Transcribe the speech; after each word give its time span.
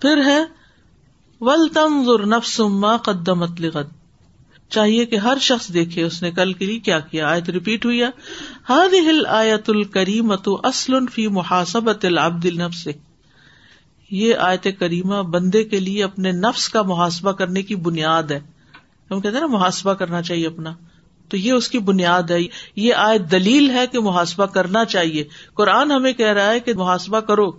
پھر 0.00 0.22
ہے 0.26 0.44
ول 1.40 1.68
تنظر 1.68 2.26
نفس 2.26 2.60
ما 2.60 2.96
قدمت 2.96 3.60
لغد۔ 3.60 3.88
چاہیے 4.70 5.06
کہ 5.06 5.16
ہر 5.16 5.38
شخص 5.40 5.72
دیکھے 5.72 6.02
اس 6.02 6.22
نے 6.22 6.30
کل 6.30 6.52
کے 6.52 6.66
لیے 6.66 6.78
کیا 6.78 7.00
کیا۔ 7.00 7.28
آیت 7.28 7.50
ریپیٹ 7.50 7.84
ہوئی 7.84 8.02
ہاد 8.68 8.92
ہل 8.92 9.26
آیت 9.26 9.70
الکریمت 9.70 10.48
اسل 10.64 11.06
فی 11.06 11.28
محاسبت 11.28 12.04
العبد 12.04 12.46
النفس 12.46 12.88
یہ 14.10 14.34
آیت 14.34 14.66
کریمہ 14.78 15.22
بندے 15.22 15.64
کے 15.64 15.80
لیے 15.80 16.04
اپنے 16.04 16.32
نفس 16.32 16.68
کا 16.68 16.82
محاسبہ 16.82 17.32
کرنے 17.32 17.62
کی 17.62 17.74
بنیاد 17.74 18.22
ہے۔ 18.22 18.40
ہم 19.10 19.20
کہتے 19.20 19.34
ہیں 19.34 19.40
نا، 19.40 19.46
محاسبہ 19.46 19.94
کرنا 19.94 20.22
چاہیے 20.22 20.46
اپنا۔ 20.46 20.74
تو 21.28 21.36
یہ 21.36 21.52
اس 21.52 21.68
کی 21.68 21.78
بنیاد 21.78 22.22
ہے۔ 22.22 22.38
یہ 22.76 22.94
آیت 22.94 23.30
دلیل 23.30 23.70
ہے 23.70 23.86
کہ 23.86 24.00
محاسبہ 24.00 24.46
کرنا 24.46 24.84
چاہیے۔ 24.84 25.24
قرآن 25.54 25.92
ہمیں 25.92 26.12
کہہ 26.12 26.32
رہا 26.32 26.52
ہے 26.52 26.60
کہ 26.60 26.74
محاسبہ 26.74 27.20
کرو۔ 27.20 27.50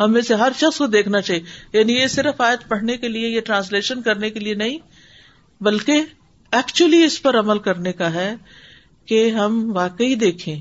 ہمیں 0.00 0.20
سے 0.20 0.34
ہر 0.34 0.52
شخص 0.56 0.78
کو 0.78 0.86
دیکھنا 0.86 1.20
چاہیے۔ 1.20 1.42
یعنی 1.78 1.92
یہ 1.92 2.06
صرف 2.06 2.40
آیت 2.40 2.68
پڑھنے 2.68 2.96
کے 2.96 3.08
لیے 3.08 3.28
یہ 3.28 3.40
ٹرانسلیشن 3.40 4.02
کرنے 4.02 4.30
کے 4.30 4.40
لیے 4.40 4.54
نہیں، 4.54 4.78
بلکہ 5.60 6.02
ایکچولی 6.52 7.04
اس 7.04 7.22
پر 7.22 7.38
عمل 7.38 7.58
کرنے 7.58 7.92
کا 7.92 8.12
ہے 8.12 8.34
کہ 9.06 9.30
ہم 9.30 9.72
واقعی 9.74 10.14
دیکھیں۔ 10.14 10.60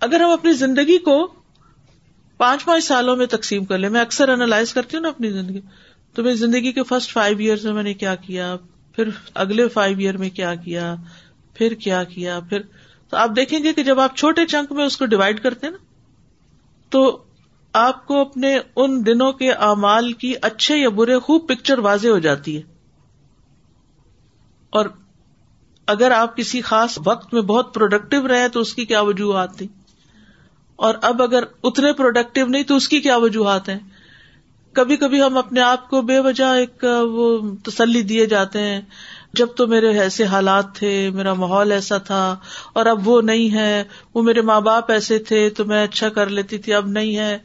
اگر 0.00 0.20
ہم 0.20 0.30
اپنی 0.30 0.52
زندگی 0.52 0.98
کو 0.98 1.32
پانچ 2.36 2.64
پانچ 2.64 2.84
سالوں 2.84 3.16
میں 3.16 3.26
تقسیم 3.26 3.64
کر 3.64 3.78
لیں، 3.78 3.88
میں 3.88 4.00
اکثر 4.00 4.28
اینالائز 4.28 4.74
کرتی 4.74 4.96
ہوں 4.96 5.02
نا 5.02 5.08
اپنی 5.08 5.30
زندگی۔ 5.30 5.60
تو 6.14 6.22
میری 6.22 6.36
زندگی 6.36 6.72
کے 6.72 6.82
فرسٹ 6.82 7.12
فائیو 7.12 7.38
ایئر 7.38 7.56
میں 7.64 7.72
میں 7.72 7.82
نے 7.82 7.94
کیا 7.94 8.14
کیا، 8.14 8.56
پھر 8.96 9.08
اگلے 9.34 9.68
فائیو 9.68 9.98
ایئر 9.98 10.16
میں 10.16 10.30
کیا 10.30 10.54
کیا، 10.54 10.94
پھر 11.54 11.74
کیا 11.74 12.04
کیا، 12.04 12.40
پھر۔ 12.40 12.60
تو 13.10 13.16
آپ 13.16 13.30
دیکھیں 13.36 13.64
گے 13.64 13.72
کہ 13.72 13.82
جب 13.82 14.00
آپ 14.00 14.16
چھوٹے 14.16 14.46
چنک 14.46 14.72
میں 14.72 14.84
اس 14.84 14.96
کو 14.96 15.06
ڈیوائڈ 15.06 15.42
کرتے 15.42 15.70
نا، 15.70 15.76
تو 16.90 17.22
آپ 17.72 18.06
کو 18.06 18.20
اپنے 18.20 18.58
ان 18.76 19.06
دنوں 19.06 19.32
کے 19.32 19.52
اعمال 19.52 20.12
کی 20.12 20.34
اچھے 20.42 20.76
یا 20.76 20.88
برے 20.88 21.18
خوب 21.18 21.48
پکچر 21.48 21.78
واضح 21.78 22.08
ہو 22.08 22.18
جاتی 22.18 22.56
ہے۔ 22.56 22.62
اور 24.70 24.86
اگر 25.86 26.10
آپ 26.10 26.36
کسی 26.36 26.60
خاص 26.60 26.98
وقت 27.06 27.34
میں 27.34 27.42
بہت 27.42 27.74
پروڈکٹیو 27.74 28.28
رہے 28.28 28.48
تو 28.48 28.60
اس 28.60 28.74
کی 28.74 28.84
کیا 28.84 29.00
وجوہات 29.00 29.58
تھی 29.58 29.68
اور 30.76 30.94
اب 31.02 31.22
اگر 31.22 31.44
اتنے 31.64 31.92
پروڈکٹیو 31.92 32.46
نہیں 32.46 32.62
تو 32.62 32.76
اس 32.76 32.88
کی 32.88 33.00
کیا 33.00 33.16
وجوہات 33.16 33.68
ہیں؟ 33.68 33.78
کبھی 34.72 34.96
کبھی 34.96 35.22
ہم 35.22 35.38
اپنے 35.38 35.60
آپ 35.60 35.90
کو 35.90 36.02
بے 36.02 36.20
وجہ 36.20 36.44
ایک 36.44 36.84
وہ 37.02 37.54
تسلی 37.64 38.02
دیے 38.02 38.26
جاتے 38.26 38.60
ہیں۔ 38.60 38.80
جب 39.34 39.46
تو 39.56 39.66
میرے 39.66 39.98
ایسے 39.98 40.24
حالات 40.24 40.74
تھے، 40.74 41.10
میرا 41.10 41.34
ماحول 41.34 41.72
ایسا 41.72 41.98
تھا، 41.98 42.36
اور 42.72 42.86
اب 42.86 43.08
وہ 43.08 43.22
نہیں 43.22 43.54
ہے، 43.54 43.84
وہ 44.14 44.22
میرے 44.22 44.40
ماں 44.40 44.60
باپ 44.60 44.90
ایسے 44.90 45.18
تھے 45.18 45.50
تو 45.50 45.64
میں 45.64 45.84
اچھا 45.84 46.08
کر 46.08 46.26
لیتی 46.26 46.58
تھی، 46.58 46.74
اب 46.74 46.86
نہیں 46.86 47.16
ہے، 47.16 47.38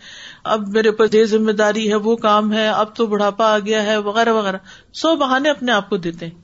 اب 0.44 0.68
میرے 0.68 0.90
اوپر 0.90 1.06
یہ 1.14 1.26
ذمہ 1.26 1.52
داری 1.52 1.90
ہے 1.90 1.96
وہ 1.96 2.16
کام 2.16 2.54
ہے، 2.54 2.68
اب 2.68 2.96
تو 2.96 3.06
بڑھاپا 3.06 3.54
آ 3.54 3.60
گیا 3.60 3.84
ہے، 3.84 3.98
وغیرہ 3.98 4.34
وغیرہ۔ 4.34 4.58
سو 4.94 5.16
بہانے 5.16 5.50
اپنے 5.50 5.72
آپ 5.72 5.90
کو 5.90 5.98
دیتے 5.98 6.26
ہیں۔ 6.28 6.42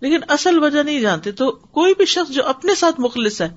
لیکن 0.00 0.20
اصل 0.28 0.62
وجہ 0.62 0.82
نہیں 0.82 1.00
جانتے، 1.00 1.32
تو 1.32 1.50
کوئی 1.50 1.94
بھی 1.96 2.04
شخص 2.04 2.32
جو 2.32 2.46
اپنے 2.46 2.74
ساتھ 2.74 3.00
مخلص 3.00 3.42
ہے، 3.42 3.48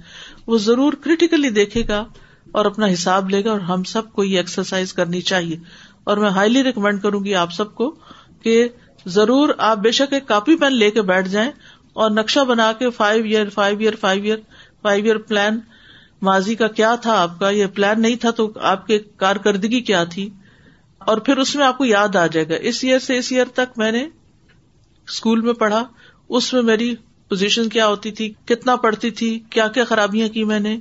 وہ 0.47 0.57
ضرور 0.57 0.93
کریٹیکلی 0.93 1.49
دیکھے 1.49 1.83
گا 1.87 2.05
اور 2.51 2.65
اپنا 2.65 2.85
حساب 2.93 3.29
لے 3.29 3.43
گا 3.43 3.51
اور 3.51 3.59
ہم 3.59 3.83
سب 3.83 4.13
کو 4.13 4.23
یہ 4.23 4.37
ایکسرسائز 4.37 4.93
کرنی 4.93 5.21
چاہیے۔ 5.21 5.57
اور 6.03 6.17
میں 6.17 6.29
ہائیلی 6.29 6.63
ریکمینڈ 6.63 7.01
کروں 7.01 7.23
گی 7.23 7.35
آپ 7.35 7.53
سب 7.53 7.75
کو 7.75 7.95
کہ 8.43 8.69
ضرور 9.05 9.49
آپ 9.57 9.77
بے 9.77 9.91
شک 9.91 10.13
ایک 10.13 10.27
کاپی 10.27 10.55
پین 10.55 10.75
لے 10.75 10.91
کے 10.91 11.01
بیٹھ 11.01 11.29
جائیں 11.29 11.51
اور 11.93 12.11
نقشہ 12.11 12.39
بنا 12.39 12.71
کے 12.71 12.89
five 12.89 13.23
year 13.23 13.49
five 13.49 13.79
year 13.79 13.95
five 13.95 14.23
year 14.23 14.37
five 14.81 15.03
year 15.05 15.17
plan 15.17 15.59
ماضی 16.21 16.55
کا 16.55 16.67
کیا 16.67 16.95
تھا 16.95 17.21
آپ 17.21 17.39
کا؟ 17.39 17.49
یہ 17.49 17.65
پلان 17.65 18.01
نہیں 18.01 18.15
تھا 18.15 18.31
تو 18.31 18.51
آپ 18.61 18.87
کی 18.87 18.99
کارکردگی 19.17 19.81
کیا 19.81 20.03
تھی؟ 20.03 20.29
اور 20.97 21.17
پھر 21.17 21.37
اس 21.37 21.55
میں 21.55 21.65
آپ 21.65 21.77
کو 21.77 21.85
یاد 21.85 22.15
آ 22.15 22.27
جائے 22.27 22.49
گا۔ 22.49 22.55
اس 22.61 22.83
ایئر 22.83 22.99
سے 22.99 23.17
اس 23.17 23.31
ایئر 23.31 23.45
تک 23.45 23.77
میں 23.77 23.91
نے 23.91 24.07
اسکول 25.07 25.41
میں 25.41 25.53
پڑھا۔ 25.53 25.83
اس 26.29 26.53
میں 26.53 26.61
میری 26.61 26.95
پوزیشن 27.29 27.69
کیا 27.69 27.87
ہوتی 27.87 28.11
تھی؟ 28.11 28.33
کتنا 28.45 28.75
پڑھتی 28.75 29.11
تھی؟ 29.11 29.39
کیا 29.49 29.67
کیا 29.67 29.83
خرابیاں 29.83 30.27
کی 30.27 30.43
میں 30.43 30.59
نے؟ 30.59 30.79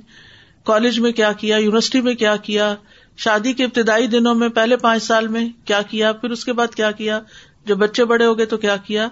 کالج 0.63 0.99
میں 0.99 1.11
کیا 1.11 1.31
کیا؟ 1.31 1.57
یونیورسٹی 1.57 2.01
میں 2.01 2.13
کیا 2.13 2.35
کیا؟ 2.35 2.75
شادی 3.17 3.53
کے 3.53 3.63
ابتدائی 3.63 4.07
دنوں 4.07 4.35
میں، 4.35 4.49
پہلے 4.49 4.77
پانچ 4.77 5.03
سال 5.03 5.27
میں 5.27 5.49
کیا 5.65 5.81
کیا؟ 5.81 6.11
پھر 6.11 6.29
اس 6.29 6.45
کے 6.45 6.53
بعد 6.53 6.75
کیا 6.75 6.91
کیا؟ 6.91 7.19
جب 7.65 7.77
بچے 7.77 8.05
بڑے 8.05 8.25
ہو 8.25 8.37
گئے 8.37 8.45
تو 8.45 8.57
کیا 8.57 8.77
کیا؟ 8.77 9.07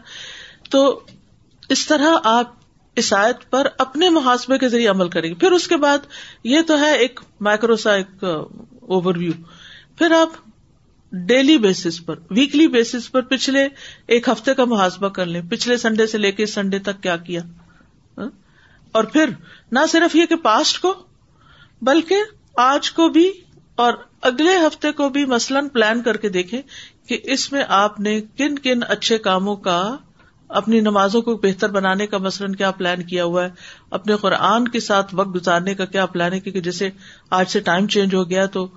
تو 0.69 0.99
اس 1.69 1.85
طرح 1.87 2.15
آپ 2.23 2.53
اس 2.95 3.13
آیت 3.13 3.49
پر 3.49 3.67
اپنے 3.77 4.09
محاسبے 4.09 4.57
کے 4.57 4.69
ذریعے 4.69 4.87
عمل 4.87 5.09
کریں 5.09 5.29
گے۔ 5.29 5.35
پھر 5.35 5.51
اس 5.51 5.67
کے 5.67 5.77
بعد 5.77 5.97
یہ 6.43 6.61
تو 6.61 6.79
ہے 6.79 6.97
ایک 6.97 7.19
مائکروسا 7.39 7.93
ایک 7.93 8.23
اوور 8.23 9.15
ویو 9.15 9.31
پھر 9.97 10.11
آپ 10.11 10.29
ڈیلی 11.11 11.57
بیسس 11.57 12.05
پر 12.05 12.15
ویکلی 12.29 12.67
بیسس 12.67 13.11
پر 13.11 13.21
پچھلے 13.21 13.67
ایک 14.07 14.29
ہفتے 14.29 14.53
کا 14.53 14.65
محاسبہ 14.65 15.09
کر 15.09 15.25
لیں۔ 15.25 15.41
پچھلے 15.49 15.77
سنڈے 15.77 16.07
سے 16.07 16.17
لے 16.17 16.31
کے 16.31 16.45
سنڈے 16.45 16.79
تک 16.79 17.03
کیا 17.03 17.17
کیا؟ 17.17 17.41
اور 18.91 19.03
پھر 19.03 19.29
نہ 19.71 19.79
صرف 19.89 20.15
یہ 20.15 20.25
کہ 20.25 20.35
پاسٹ 20.35 20.79
کو، 20.79 20.93
بلکہ 21.81 22.15
آج 22.55 22.91
کو 22.91 23.09
بھی 23.09 23.31
اور 23.75 23.93
اگلے 24.21 24.55
ہفتے 24.57 24.91
کو 24.91 25.09
بھی 25.09 25.25
مثلاً 25.25 25.67
پلان 25.67 26.01
کر 26.01 26.17
کے 26.17 26.29
دیکھیں 26.29 26.61
کہ 27.11 27.19
اس 27.23 27.51
میں 27.51 27.63
آپ 27.67 27.99
نے 27.99 28.21
کن 28.21 28.59
کن 28.59 28.79
اچھے 28.87 29.17
کاموں 29.17 29.55
کا 29.55 29.97
اپنی 30.47 30.79
نمازوں 30.79 31.21
کو 31.21 31.37
بہتر 31.37 31.69
بنانے 31.69 32.07
کا 32.07 32.17
مثلاً 32.17 32.53
کیا 32.53 32.71
پلان 32.71 33.03
کیا 33.03 33.23
ہوا 33.23 33.43
ہے؟ 33.43 33.49
اپنے 33.91 34.15
قرآن 34.15 34.67
کے 34.67 34.79
ساتھ 34.79 35.15
وقت 35.15 35.35
گزارنے 35.35 35.75
کا 35.75 35.85
کیا 35.85 36.05
پلان 36.05 36.33
ہے؟ 36.33 36.39
کیونکہ 36.39 36.61
جیسے 36.61 36.89
آج 37.29 37.49
سے 37.49 37.59
ٹائم 37.59 37.87
چینج 37.87 38.15
ہو 38.15 38.29
گیا 38.29 38.45
تو 38.45 38.67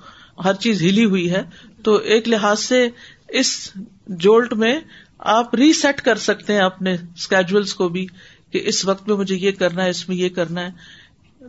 ہر 0.44 0.54
چیز 0.54 0.82
ہلی 0.82 1.04
ہوئی 1.04 1.32
ہے۔ 1.32 1.42
تو 1.82 1.94
ایک 1.94 2.28
لحاظ 2.28 2.60
سے 2.60 2.88
اس 3.28 3.70
جولٹ 4.06 4.52
میں 4.52 4.80
آپ 5.18 5.54
ریسیٹ 5.54 6.00
کر 6.00 6.14
سکتے 6.14 6.52
ہیں 6.52 6.60
اپنے 6.60 6.96
اسکیجولس 7.16 7.74
کو 7.74 7.88
بھی 7.88 8.06
کہ 8.50 8.60
اس 8.64 8.84
وقت 8.84 9.08
میں 9.08 9.16
مجھے 9.16 9.36
یہ 9.36 9.50
کرنا 9.50 9.84
ہے، 9.84 9.90
اس 9.90 10.08
میں 10.08 10.16
یہ 10.16 10.28
کرنا 10.28 10.60
ہے۔ 10.60 10.70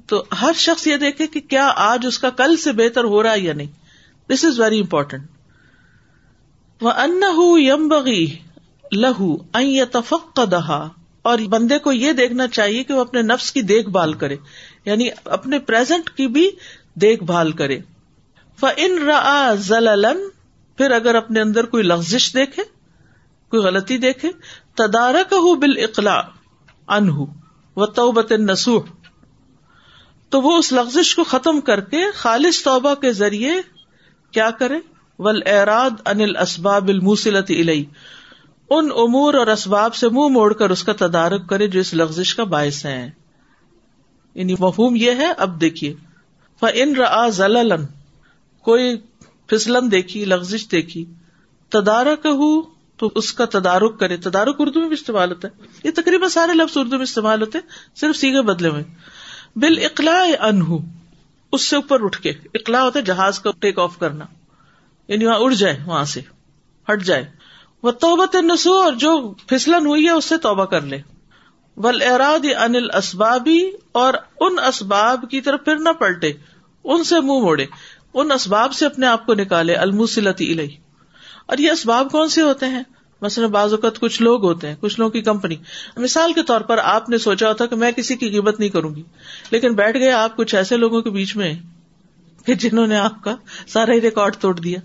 تو 0.08 0.24
ہر 0.42 0.52
شخص 0.56 0.88
یہ 0.88 0.98
دیکھے 0.98 1.28
کہ 1.28 1.40
کیا 1.40 1.72
آج 1.76 2.06
اس 2.08 2.20
کا 2.20 2.30
کل 2.30 2.58
سے 2.58 2.72
بہتر 2.72 3.04
ہو 3.04 3.24
رہا 3.24 3.34
ہے 3.34 3.40
یا 3.40 3.54
نہیں۔ 3.54 3.72
دس 4.34 4.46
از 4.46 4.60
ویری 4.60 4.80
امپورٹینٹ 4.80 5.35
وہ 6.82 6.92
ان 6.92 7.22
یم 7.58 7.88
بغی 7.88 8.36
لہو 8.92 9.38
تفق 9.92 10.40
دہا 10.52 10.90
اور 11.22 11.40
بندے 11.50 11.80
کو 11.80 11.92
یہ 11.92 12.12
دیکھنا 12.12 12.48
چاہیے 12.48 12.84
کہ 12.84 12.94
وہ 12.94 13.02
اپنے 13.02 13.22
نفس 13.22 13.52
کی 13.52 13.62
دیکھ 13.62 13.90
بھال 13.90 14.14
کرے 14.14 14.36
یعنی 14.86 15.10
اپنے 15.26 15.60
پرزینٹ 15.60 16.10
کی 16.10 16.28
بھی 16.28 16.52
دیکھ 16.94 17.24
بھال 17.24 17.52
کرے۔ 17.52 17.80
ان 18.62 18.98
را 18.98 19.54
پھر 20.78 20.92
اگر 20.92 21.16
اپنے 21.16 21.42
اندر 21.42 21.66
کوئی 21.66 21.84
لفزش 21.84 22.34
دیکھے، 22.34 22.64
کوئی 23.50 23.64
غلطی 23.64 23.98
دیکھے 23.98 24.30
تدارک 24.76 25.34
ہُ 25.34 25.56
بال 25.56 25.78
اقلاع 25.78 26.22
انہ 26.88 27.20
و 27.76 27.86
توبت 27.86 28.32
نسوح 28.32 28.82
تو 30.30 30.42
وہ 30.42 30.58
اس 30.58 30.74
لفزش 30.74 31.16
کو 31.16 31.24
ختم 31.24 31.62
کر 31.62 31.80
کے 31.82 32.12
خالص 32.12 32.64
توبہ 32.64 32.96
کے 32.96 33.14
ذریعے 33.14 33.52
کیا 34.32 34.50
کرے؟ 34.50 34.80
ول 35.20 35.42
اراد 35.46 35.90
انل 36.06 36.38
اسباب 36.38 36.88
الموسلت 36.88 37.52
علئی 37.52 37.86
ان 38.70 38.90
امور 38.96 39.34
اور 39.34 39.48
اسباب 39.48 39.96
سے 39.96 40.10
منہ 40.10 40.28
موڑ 40.28 40.54
کر 40.54 40.70
اس 40.70 40.84
کا 40.84 40.94
تدارک 40.94 41.50
کرے 41.50 41.68
جو 41.68 41.80
اس 41.80 41.94
لفزش 41.94 42.36
کا 42.36 42.44
باعث 42.44 42.86
ہے 42.86 43.12
یعنی 44.36 44.54
مفہوم 44.54 44.96
یہ 44.96 45.12
ہے، 45.12 45.32
اب 45.38 45.62
دیکھیے۔ 45.62 45.96
ف 46.60 46.66
ان 46.74 46.96
را 46.96 47.30
ضلع 47.30 47.76
کوئی 48.62 48.98
پھسلن 49.48 49.92
دیکھی، 49.92 50.26
لغزش 50.26 50.72
دیکھی 50.72 51.06
تدارک 51.70 52.26
ہو 52.26 52.62
تو 52.98 53.12
اس 53.16 53.34
کا 53.34 53.46
تدارک 53.46 54.00
کرے۔ 54.00 54.18
تدارک 54.18 54.56
اردو 54.60 54.80
میں 54.80 54.88
بھی 54.88 54.94
استعمال 54.94 55.30
ہوتا 55.30 55.48
ہے۔ 55.48 55.68
یہ 55.84 55.92
تقریباً 55.96 56.30
سارے 56.30 56.54
لفظ 56.54 56.78
اردو 56.78 56.96
میں 56.96 57.04
استعمال 57.04 57.42
ہوتے 57.42 57.58
ہیں، 57.58 57.98
صرف 57.98 58.16
سیگے 58.16 58.42
بدلے 58.42 58.72
میں 58.72 58.84
بال 59.56 59.78
اقلاع 59.78 60.44
انہ 60.44 60.76
اس 61.52 61.66
سے 61.66 61.76
اوپر 61.76 62.04
اٹھ 62.04 62.22
کے۔ 62.22 62.30
اقلاع 62.30 62.82
ہوتا 62.82 63.00
ہے، 63.00 63.04
جہاز 63.04 63.40
کا 63.40 63.52
ٹیک 63.60 63.80
آف 63.80 63.98
کرنا۔ 64.00 64.26
یعنی 65.08 65.26
وہاں 65.26 65.38
اڑ 65.40 65.54
جائے، 65.54 65.78
وہاں 65.86 66.06
سے 66.06 66.22
ہٹ 66.94 67.04
جائے۔ 67.04 67.26
وہ 67.84 67.92
توبت 67.92 68.36
نسو 68.36 68.74
اور 68.74 68.94
جو 68.94 69.34
پھسلن 69.48 69.86
ہوئی 69.86 70.06
ہے، 70.06 70.12
اس 70.12 70.26
سے 70.26 70.38
توبہ 70.38 70.66
کر 70.66 70.82
لے۔ 70.82 70.98
ول 71.78 72.02
اراد 72.02 72.46
انل 72.60 72.90
اسبابی 72.98 73.72
اور 73.92 74.14
ان 74.40 74.60
اسباب 74.60 75.26
کی 75.32 75.42
طرف 75.42 75.66
پھر 75.66 75.76
نہ 75.76 75.90
پلٹے، 75.90 76.32
ان 76.84 77.04
سے 77.04 77.16
منہ 77.16 77.40
موڑے۔ 77.42 77.66
ان 78.14 78.32
اسباب 78.32 78.74
سے 78.74 78.86
اپنے 78.86 79.08
آپ 79.08 79.26
کو 79.26 79.34
نکالے 79.34 79.76
الموسلتی 79.76 80.54
الہی 80.54 80.76
اور 81.46 81.58
یہ 81.58 81.72
اسباب 81.72 82.12
کون 82.12 82.30
سے 82.30 82.42
ہوتے 82.42 82.66
ہیں؟ 82.66 82.84
مثلاً 83.22 83.50
بعض 83.50 83.74
اوقات 83.74 84.00
کچھ 84.00 84.22
لوگ 84.22 84.44
ہوتے 84.44 84.68
ہیں، 84.68 84.76
کچھ 84.80 85.00
لوگوں 85.00 85.12
کی 85.12 85.22
کمپنی۔ 85.22 85.56
مثال 85.98 86.34
کے 86.34 86.44
طور 86.44 86.62
پر 86.62 86.78
آپ 86.78 87.10
نے 87.10 87.18
سوچا 87.18 87.48
ہوتا 87.48 87.66
کہ 87.66 87.76
میں 87.76 87.92
کسی 87.92 88.16
کی 88.16 88.30
قیمت 88.30 88.60
نہیں 88.60 88.70
کروں 88.70 88.96
گی، 88.96 89.04
لیکن 89.52 89.74
بیٹھ 89.74 89.98
گئے 89.98 90.12
آپ 90.12 90.36
کچھ 90.36 90.56
ایسے 90.56 90.78
لوگوں 90.78 91.02
کے 91.02 91.10
بیچ 91.10 91.36
میں 91.36 91.54
کہ 92.46 92.56
جنہوں 92.56 92.88
نے 92.88 92.98
آپ 92.98 93.24
کا 93.24 93.36
سارا 93.68 93.94
ہی 93.94 94.02
ریکارڈ 94.02 94.36
توڑ 94.36 94.56
دیا۔ 94.60 94.80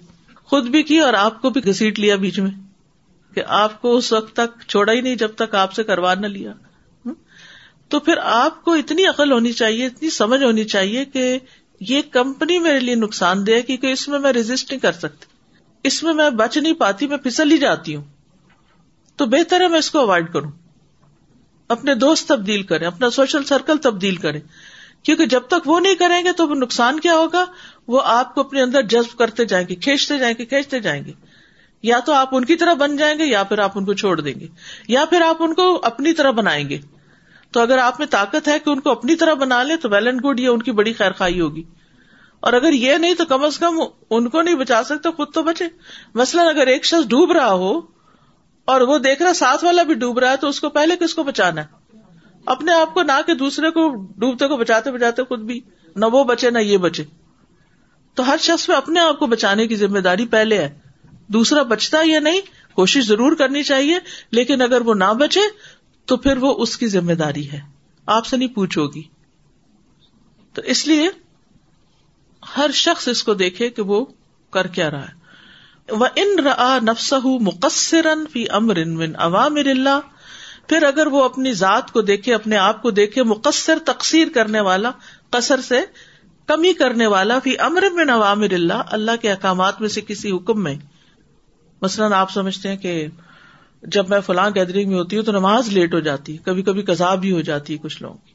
خود 0.50 0.69
بھی 0.69 0.82
کی 0.82 0.99
اور 0.99 1.14
آپ 1.14 1.43
کو 1.43 1.50
بھی 1.50 1.64
گھسیٹ 1.64 1.99
لیا 1.99 2.17
بیچ 2.17 2.38
میں 2.38 2.50
کہ 3.35 3.43
آپ 3.47 3.82
کو 3.82 3.97
اس 3.97 4.12
وقت 4.12 4.37
تک 4.37 4.62
چھوڑا 4.69 4.93
ہی 4.93 5.00
نہیں 5.00 5.17
جب 5.17 5.31
تک 5.37 5.55
آپ 5.55 5.73
سے 5.73 5.85
کروا 5.85 6.14
نہ 6.14 6.26
لیا۔ 6.26 6.52
تو 7.88 8.00
پھر 8.00 8.14
آپ 8.23 8.64
کو 8.64 8.73
اتنی 8.73 9.06
عقل 9.06 9.32
ہونی 9.32 9.52
چاہیے، 9.52 9.87
اتنی 9.87 10.11
سمجھ 10.11 10.43
ہونی 10.43 10.64
چاہیے 10.64 11.05
کہ 11.05 11.38
یہ 11.81 12.02
کمپنی 12.11 12.58
میرے 12.58 12.81
لیے 12.81 12.94
نقصان 12.94 13.47
دہ 13.47 13.52
ہے 13.52 13.62
کیونکہ 13.62 13.87
اس 13.87 14.08
میں 14.08 14.19
میں 14.19 14.32
ریزسٹ 14.32 14.70
نہیں 14.70 14.81
کر 14.81 14.93
سکتی۔ 14.93 15.25
اس 15.82 16.02
میں 16.02 16.14
میں 16.14 16.31
بچ 16.31 16.58
نہیں 16.58 16.75
پاتی، 16.75 17.06
میں 17.06 17.17
پھسل 17.17 17.53
ہی 17.53 17.58
جاتی 17.58 17.96
ہوں۔ 17.96 18.05
تو 19.17 19.26
بہتر 19.26 19.61
ہے 19.61 19.69
میں 19.69 19.79
اس 19.79 19.91
کو 19.91 19.99
اوائڈ 19.99 20.32
کروں۔ 20.32 20.50
اپنے 21.69 21.94
دوست 21.94 22.29
تبدیل 22.29 22.62
کریں، 22.62 22.87
اپنا 22.87 23.11
سوشل 23.11 23.44
سرکل 23.44 23.76
تبدیل 23.79 24.17
کریں۔ 24.17 24.41
کیونکہ 25.02 25.26
جب 25.26 25.41
تک 25.41 25.69
وہ 25.69 25.81
نہیں 25.81 25.94
کریں 25.94 26.25
گے 26.25 26.32
تو 26.32 26.49
وہ 26.49 26.55
نقصان 26.55 27.00
کیا 27.00 27.14
ہوگا؟ 27.14 27.44
وہ 27.88 28.00
آپ 28.05 28.35
کو 28.35 28.41
اپنے 28.41 28.62
اندر 28.62 28.82
جذب 28.82 29.19
کرتے 29.19 29.44
جائیں 29.44 29.67
گے، 29.69 29.75
کھینچتے 29.75 30.19
جائیں 30.19 30.35
گے، 30.38 30.44
کھینچتے 30.44 30.81
جائیں 30.81 31.05
گے۔ 31.05 31.12
یا 31.82 31.99
تو 31.99 32.12
آپ 32.12 32.29
ان 32.32 32.44
کی 32.44 32.56
طرح 32.56 32.75
بن 32.75 32.97
جائیں 32.97 33.19
گے 33.19 33.25
یا 33.25 33.43
پھر 33.43 33.58
آپ 33.58 33.73
ان 33.75 33.85
کو 33.85 33.94
چھوڑ 33.94 34.20
دیں 34.20 34.41
گے، 34.41 34.47
یا 34.88 35.05
پھر 35.05 35.20
آپ 35.20 35.37
ان 35.43 35.55
کو 35.55 35.81
اپنی 35.82 36.12
طرح 36.12 36.31
بنائیں 36.31 36.69
گے۔ 36.69 36.79
تو 37.50 37.61
اگر 37.61 37.79
آپ 37.79 37.94
میں 37.99 38.06
طاقت 38.06 38.49
ہے 38.49 38.58
کہ 38.58 38.70
ان 38.70 38.81
کو 38.81 38.91
اپنی 38.91 39.14
طرح 39.14 39.35
بنا 39.35 39.62
لے 39.62 39.76
تو 39.76 39.88
ویل 39.88 40.06
اینڈ 40.06 40.25
گڈ 40.25 40.41
یہ 40.41 40.49
ان 40.49 40.62
کی 40.62 40.73
بڑی 40.73 40.93
خیر 40.93 41.12
خائی 41.12 41.41
ہوگی۔ 41.41 41.62
اور 42.41 42.53
اگر 42.53 42.73
یہ 42.73 42.94
نہیں 42.94 43.14
تو 43.14 43.25
کم 43.25 43.44
از 43.44 43.58
کم 43.58 43.81
ان 44.11 44.29
کو 44.29 44.43
نہیں 44.43 44.55
بچا 44.55 44.82
سکتے، 44.82 45.11
خود 45.11 45.32
تو 45.35 45.43
بچے 45.43 45.64
مثلاً 46.14 46.46
اگر 46.46 46.67
ایک 46.67 46.85
شخص 46.85 47.08
ڈوب 47.08 47.32
رہا 47.32 47.53
ہو 47.53 47.81
اور 48.64 48.81
وہ 48.81 48.99
دیکھ 48.99 49.23
رہا 49.23 49.32
ساتھ 49.32 49.64
والا 49.64 49.82
بھی 49.82 49.94
ڈوب 49.94 50.19
رہا 50.19 50.31
ہے 50.31 50.37
تو 50.37 50.49
اس 50.49 50.61
کو 50.61 50.69
پہلے 50.69 50.96
کس 50.96 51.14
کو 51.14 51.23
بچانا 51.23 51.61
ہے؟ 51.61 51.80
اپنے 52.46 52.72
آپ 52.72 52.94
کو 52.94 53.02
نہ 53.02 53.12
کہ 53.26 53.34
دوسرے 53.34 53.70
کو 53.70 54.06
ڈوبتے 54.16 54.48
کو 54.48 54.56
بچاتے 54.56 54.90
بچاتے 54.90 55.25
خود 55.25 55.40
بھی، 55.40 55.60
نہ 55.96 56.04
وہ 56.04 56.25
بچے 56.25 56.50
نہ 56.50 56.58
یہ 56.58 56.76
بچے۔ 56.76 57.04
تو 58.14 58.26
ہر 58.26 58.37
شخص 58.40 58.69
میں 58.69 58.76
اپنے 58.76 59.00
آپ 59.00 59.19
کو 59.19 59.26
بچانے 59.26 59.66
کی 59.66 59.76
ذمہ 59.76 59.98
داری 59.98 60.26
پہلے 60.26 60.58
ہے۔ 60.58 60.78
دوسرا 61.28 61.62
بچتا 61.62 61.98
یا 62.04 62.20
نہیں، 62.20 62.40
کوشش 62.75 63.04
ضرور 63.04 63.32
کرنی 63.32 63.62
چاہیے، 63.62 63.98
لیکن 64.31 64.62
اگر 64.62 64.81
وہ 64.81 64.94
نہ 64.94 65.14
بچے 65.19 65.40
تو 66.04 66.16
پھر 66.16 66.37
وہ 66.37 66.54
اس 66.58 66.78
کی 66.78 66.87
ذمہ 66.87 67.12
داری 67.12 67.50
ہے۔ 67.52 67.60
آپ 68.06 68.26
سے 68.26 68.37
نہیں 68.37 68.54
پوچھو 68.54 68.88
گی۔ 68.88 69.02
تو 70.54 70.62
اس 70.62 70.86
لیے 70.86 71.08
ہر 72.56 72.70
شخص 72.75 73.08
اس 73.08 73.22
کو 73.22 73.34
دیکھے 73.34 73.70
کہ 73.70 73.82
وہ 73.82 74.06
کر 74.50 74.66
کیا 74.66 74.90
رہا 74.90 75.08
ہے۔ 75.08 75.20
وہ 75.90 76.06
ان 76.16 76.38
را 76.38 76.78
نفس 76.82 77.14
مقصر 77.40 78.06
فی 78.32 78.50
امر 78.50 78.78
عوام 79.14 79.54
اللہ 79.54 80.00
پھر 80.70 80.82
اگر 80.82 81.06
وہ 81.06 81.25
اپنی 81.25 81.52
ذات 81.52 81.93
کو 81.93 82.02
دیکھے، 82.02 82.34
اپنے 82.34 82.56
آپ 82.56 82.82
کو 82.82 82.90
دیکھے، 82.90 83.22
مقصر 83.22 83.78
تقسیر 83.87 84.28
کرنے 84.34 84.61
والا، 84.61 84.90
قصر 85.31 85.61
سے 85.61 85.81
کمی 86.46 86.72
کرنے 86.72 87.06
والا، 87.06 87.38
فی 87.38 87.58
امر 87.58 87.82
من 87.93 88.11
عوام 88.11 88.40
اللہ 88.40 88.82
اللہ 88.87 89.11
کے 89.20 89.31
احکامات 89.31 89.81
میں 89.81 89.88
سے 89.88 90.00
کسی 90.00 90.31
حکم 90.31 90.62
میں۔ 90.62 90.75
مثلاً 91.82 92.12
آپ 92.12 92.31
سمجھتے 92.31 92.69
ہیں 92.69 92.76
کہ 92.76 93.06
جب 93.82 94.08
میں 94.08 94.20
فلاں 94.20 94.50
گیدرنگ 94.55 94.90
میں 94.90 94.99
ہوتی 94.99 95.17
ہوں 95.17 95.22
تو 95.22 95.32
نماز 95.32 95.69
لیٹ 95.69 95.94
ہو 95.94 96.00
جاتی 96.00 96.32
ہے 96.32 96.38
کبھی 96.44 96.62
کبھی 96.62 96.82
کزا 96.82 97.14
بھی 97.14 97.32
ہو 97.32 97.40
جاتی 97.40 97.72
ہے 97.72 97.78
کچھ 97.78 98.02
لوگوں 98.02 98.17
کی۔ 98.26 98.32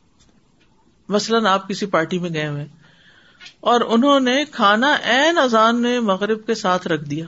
مثلاً 1.09 1.45
آپ 1.45 1.69
کسی 1.69 1.85
پارٹی 1.85 2.19
میں 2.19 2.29
گئے 2.33 2.47
ہوئے 2.47 2.65
اور 3.59 3.81
انہوں 3.87 4.19
نے 4.19 4.45
کھانا 4.45 4.93
این 4.93 5.37
اذان 5.37 5.81
میں 5.81 5.99
مغرب 5.99 6.45
کے 6.45 6.55
ساتھ 6.55 6.87
رکھ 6.87 7.03
دیا۔ 7.03 7.25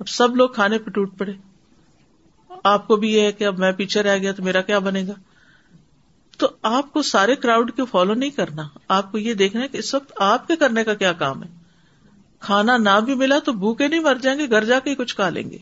اب 0.00 0.08
سب 0.08 0.36
لوگ 0.36 0.48
کھانے 0.48 0.78
پہ 0.78 0.90
ٹوٹ 0.90 1.18
پڑے۔ 1.18 1.32
آپ 2.64 2.88
کو 2.88 2.96
بھی 2.96 3.12
یہ 3.12 3.20
ہے 3.20 3.32
کہ 3.32 3.44
اب 3.44 3.58
میں 3.58 3.72
پیچھے 3.72 4.02
رہ 4.02 4.18
گیا 4.18 4.32
تو 4.32 4.42
میرا 4.42 4.60
کیا 4.60 4.78
بنے 4.78 5.04
گا؟ 5.08 5.12
تو 6.38 6.48
آپ 6.62 6.92
کو 6.92 7.02
سارے 7.02 7.34
کراؤڈ 7.34 7.76
کے 7.76 7.82
فالو 7.90 8.14
نہیں 8.14 8.30
کرنا۔ 8.30 8.68
آپ 8.88 9.12
کو 9.12 9.18
یہ 9.18 9.34
دیکھنا 9.34 9.62
ہے 9.62 9.68
کہ 9.68 9.76
اس 9.76 9.94
وقت 9.94 10.12
آپ 10.16 10.48
کے 10.48 10.56
کرنے 10.56 10.84
کا 10.84 10.94
کیا 10.94 11.12
کام 11.12 11.42
ہے۔ 11.42 11.48
کھانا 12.40 12.76
نہ 12.76 13.00
بھی 13.04 13.14
ملا 13.14 13.38
تو 13.38 13.52
بھوکے 13.52 13.88
نہیں 13.88 14.00
مر 14.00 14.14
جائیں 14.14 14.38
گے، 14.38 14.50
گھر 14.50 14.64
جا 14.64 14.78
کے 14.78 14.94
کچھ 14.94 15.14
کھا 15.14 15.28
لیں 15.28 15.50
گے۔ 15.50 15.58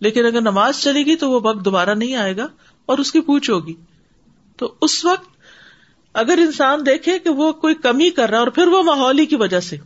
لیکن 0.00 0.26
اگر 0.26 0.40
نماز 0.40 0.78
چلے 0.78 1.00
گی 1.00 1.16
تو 1.16 1.30
وہ 1.30 1.40
وقت 1.42 1.64
دوبارہ 1.64 1.94
نہیں 1.94 2.14
آئے 2.14 2.36
گا 2.36 2.46
اور 2.86 2.98
اس 2.98 3.12
کی 3.12 3.20
پوچھ 3.20 3.50
ہوگی۔ 3.50 3.74
تو 4.56 4.74
اس 4.80 5.04
وقت 5.04 5.28
اگر 6.14 6.38
انسان 6.38 6.86
دیکھے 6.86 7.18
کہ 7.18 7.30
وہ 7.30 7.52
کوئی 7.52 7.74
کمی 7.74 8.10
کر 8.10 8.30
رہا 8.30 8.38
اور 8.38 8.48
پھر 8.48 8.66
وہ 8.66 8.82
ماحولی 8.82 9.26
کی 9.26 9.36
وجہ 9.36 9.60
سے۔ 9.60 9.76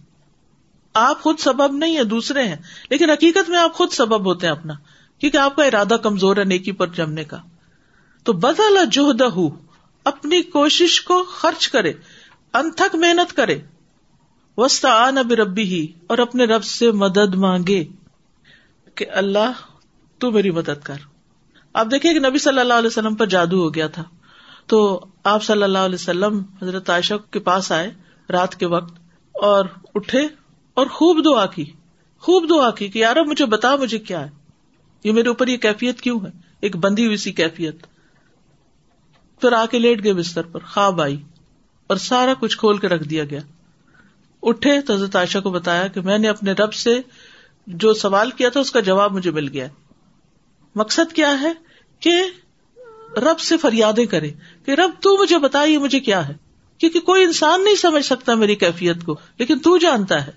آپ 0.94 1.22
خود 1.22 1.38
سبب 1.38 1.76
نہیں 1.76 1.96
ہے 1.96 2.04
دوسرے 2.04 2.44
ہیں۔ 2.44 2.56
لیکن 2.90 3.10
حقیقت 3.10 3.50
میں 3.50 3.58
آپ 3.58 3.74
خود 3.74 3.92
سبب 3.92 4.24
ہوتے 4.24 4.46
ہیں 4.46 4.54
اپنا۔ 4.54 4.74
کیونکہ 5.20 5.36
آپ 5.36 5.56
کا 5.56 5.64
ارادہ 5.64 5.96
کمزور 6.02 6.36
ہے 6.36 6.44
نیکی 6.44 6.72
پر 6.72 6.86
جمنے 6.86 7.24
کا۔ 7.24 7.36
تو 8.24 8.32
بدلا 8.32 8.84
جوہدہ 8.84 9.28
اپنی 10.04 10.42
کوشش 10.42 11.02
کو 11.02 11.24
خرچ 11.24 11.68
کرے، 11.68 11.92
انتھک 12.52 12.94
محنت 12.94 13.36
کرے۔ 13.36 13.58
وسط 14.56 14.84
اب 14.84 15.32
ربی 15.32 15.62
ہی 15.62 15.86
اور 16.06 16.18
اپنے 16.18 16.44
رب 16.44 16.64
سے 16.64 16.90
مدد 16.90 17.34
مانگے 17.34 17.84
کہ 18.94 19.06
اللہ، 19.10 19.52
تو 20.18 20.30
میری 20.30 20.50
مدد 20.50 20.82
کر۔ 20.82 20.94
آپ 21.74 21.86
دیکھیں 21.90 22.14
کہ 22.14 22.20
نبی 22.20 22.38
صلی 22.38 22.60
اللہ 22.60 22.74
علیہ 22.74 22.86
وسلم 22.86 23.14
پر 23.14 23.26
جادو 23.26 23.60
ہو 23.60 23.74
گیا 23.74 23.86
تھا۔ 23.88 24.04
تو 24.66 25.04
آپ 25.24 25.42
صلی 25.42 25.62
اللہ 25.62 25.78
علیہ 25.78 25.94
وسلم، 25.94 26.42
حضرت 26.62 26.90
عائشہ 26.90 27.14
کے 27.30 27.38
پاس 27.38 27.72
آئے 27.72 27.90
رات 28.30 28.54
کے 28.54 28.66
وقت 28.66 28.94
اور 29.32 29.64
اٹھے 29.94 30.26
اور 30.74 30.86
خوب 30.86 31.24
دعا 31.24 31.46
کی۔ 31.46 31.64
خوب 32.20 32.50
دعا 32.50 32.70
کی 32.70 32.88
کہ 32.88 32.98
یار 32.98 33.16
مجھے 33.16 33.46
بتا 33.46 33.76
مجھے 33.76 33.98
کیا 33.98 34.26
ہے۔ 34.26 34.39
یہ 35.04 35.12
میرے 35.12 35.28
اوپر 35.28 35.48
یہ 35.48 35.56
کیفیت 35.56 36.00
کیوں 36.00 36.20
ہے؟ 36.20 36.30
ایک 36.60 36.76
بندی 36.76 37.06
ہوئی 37.06 37.16
سی 37.16 37.32
کیفیت۔ 37.32 37.86
پھر 39.40 39.52
آ 39.52 39.66
کے 39.66 39.78
لیٹ 39.78 40.04
گئے 40.04 40.12
بستر 40.12 40.42
پر، 40.42 40.60
خواب 40.60 41.00
آئی 41.00 41.22
اور 41.86 41.96
سارا 41.96 42.34
کچھ 42.40 42.58
کھول 42.58 42.78
کے 42.78 42.88
رکھ 42.88 43.04
دیا 43.04 43.24
گیا۔ 43.24 43.40
اٹھے 44.42 44.80
تو 44.80 44.94
حضرت 44.94 45.16
عائشہ 45.16 45.38
کو 45.38 45.50
بتایا 45.50 45.86
کہ 45.86 46.00
میں 46.00 46.18
نے 46.18 46.28
اپنے 46.28 46.52
رب 46.52 46.72
سے 46.72 47.00
جو 47.66 47.94
سوال 47.94 48.30
کیا 48.30 48.48
تھا، 48.48 48.60
اس 48.60 48.72
کا 48.72 48.80
جواب 48.80 49.12
مجھے 49.12 49.30
مل 49.30 49.48
گیا۔ 49.48 49.66
مقصد 50.74 51.12
کیا 51.12 51.40
ہے؟ 51.40 51.52
کہ 52.00 52.22
رب 53.16 53.40
سے 53.40 53.56
فریادیں 53.56 54.06
کرے۔ 54.06 54.30
کہ 54.64 54.70
رب، 54.70 54.90
تو 55.00 55.22
مجھے 55.22 55.38
بتا، 55.38 55.62
یہ 55.62 55.78
مجھے 55.78 56.00
کیا 56.00 56.28
ہے؟ 56.28 56.34
کیونکہ 56.78 57.00
کوئی 57.00 57.24
انسان 57.24 57.64
نہیں 57.64 57.74
سمجھ 57.74 58.04
سکتا 58.04 58.34
میری 58.34 58.54
کیفیت 58.54 59.04
کو، 59.04 59.16
لیکن 59.38 59.58
تو 59.58 59.78
جانتا 59.78 60.26
ہے 60.26 60.32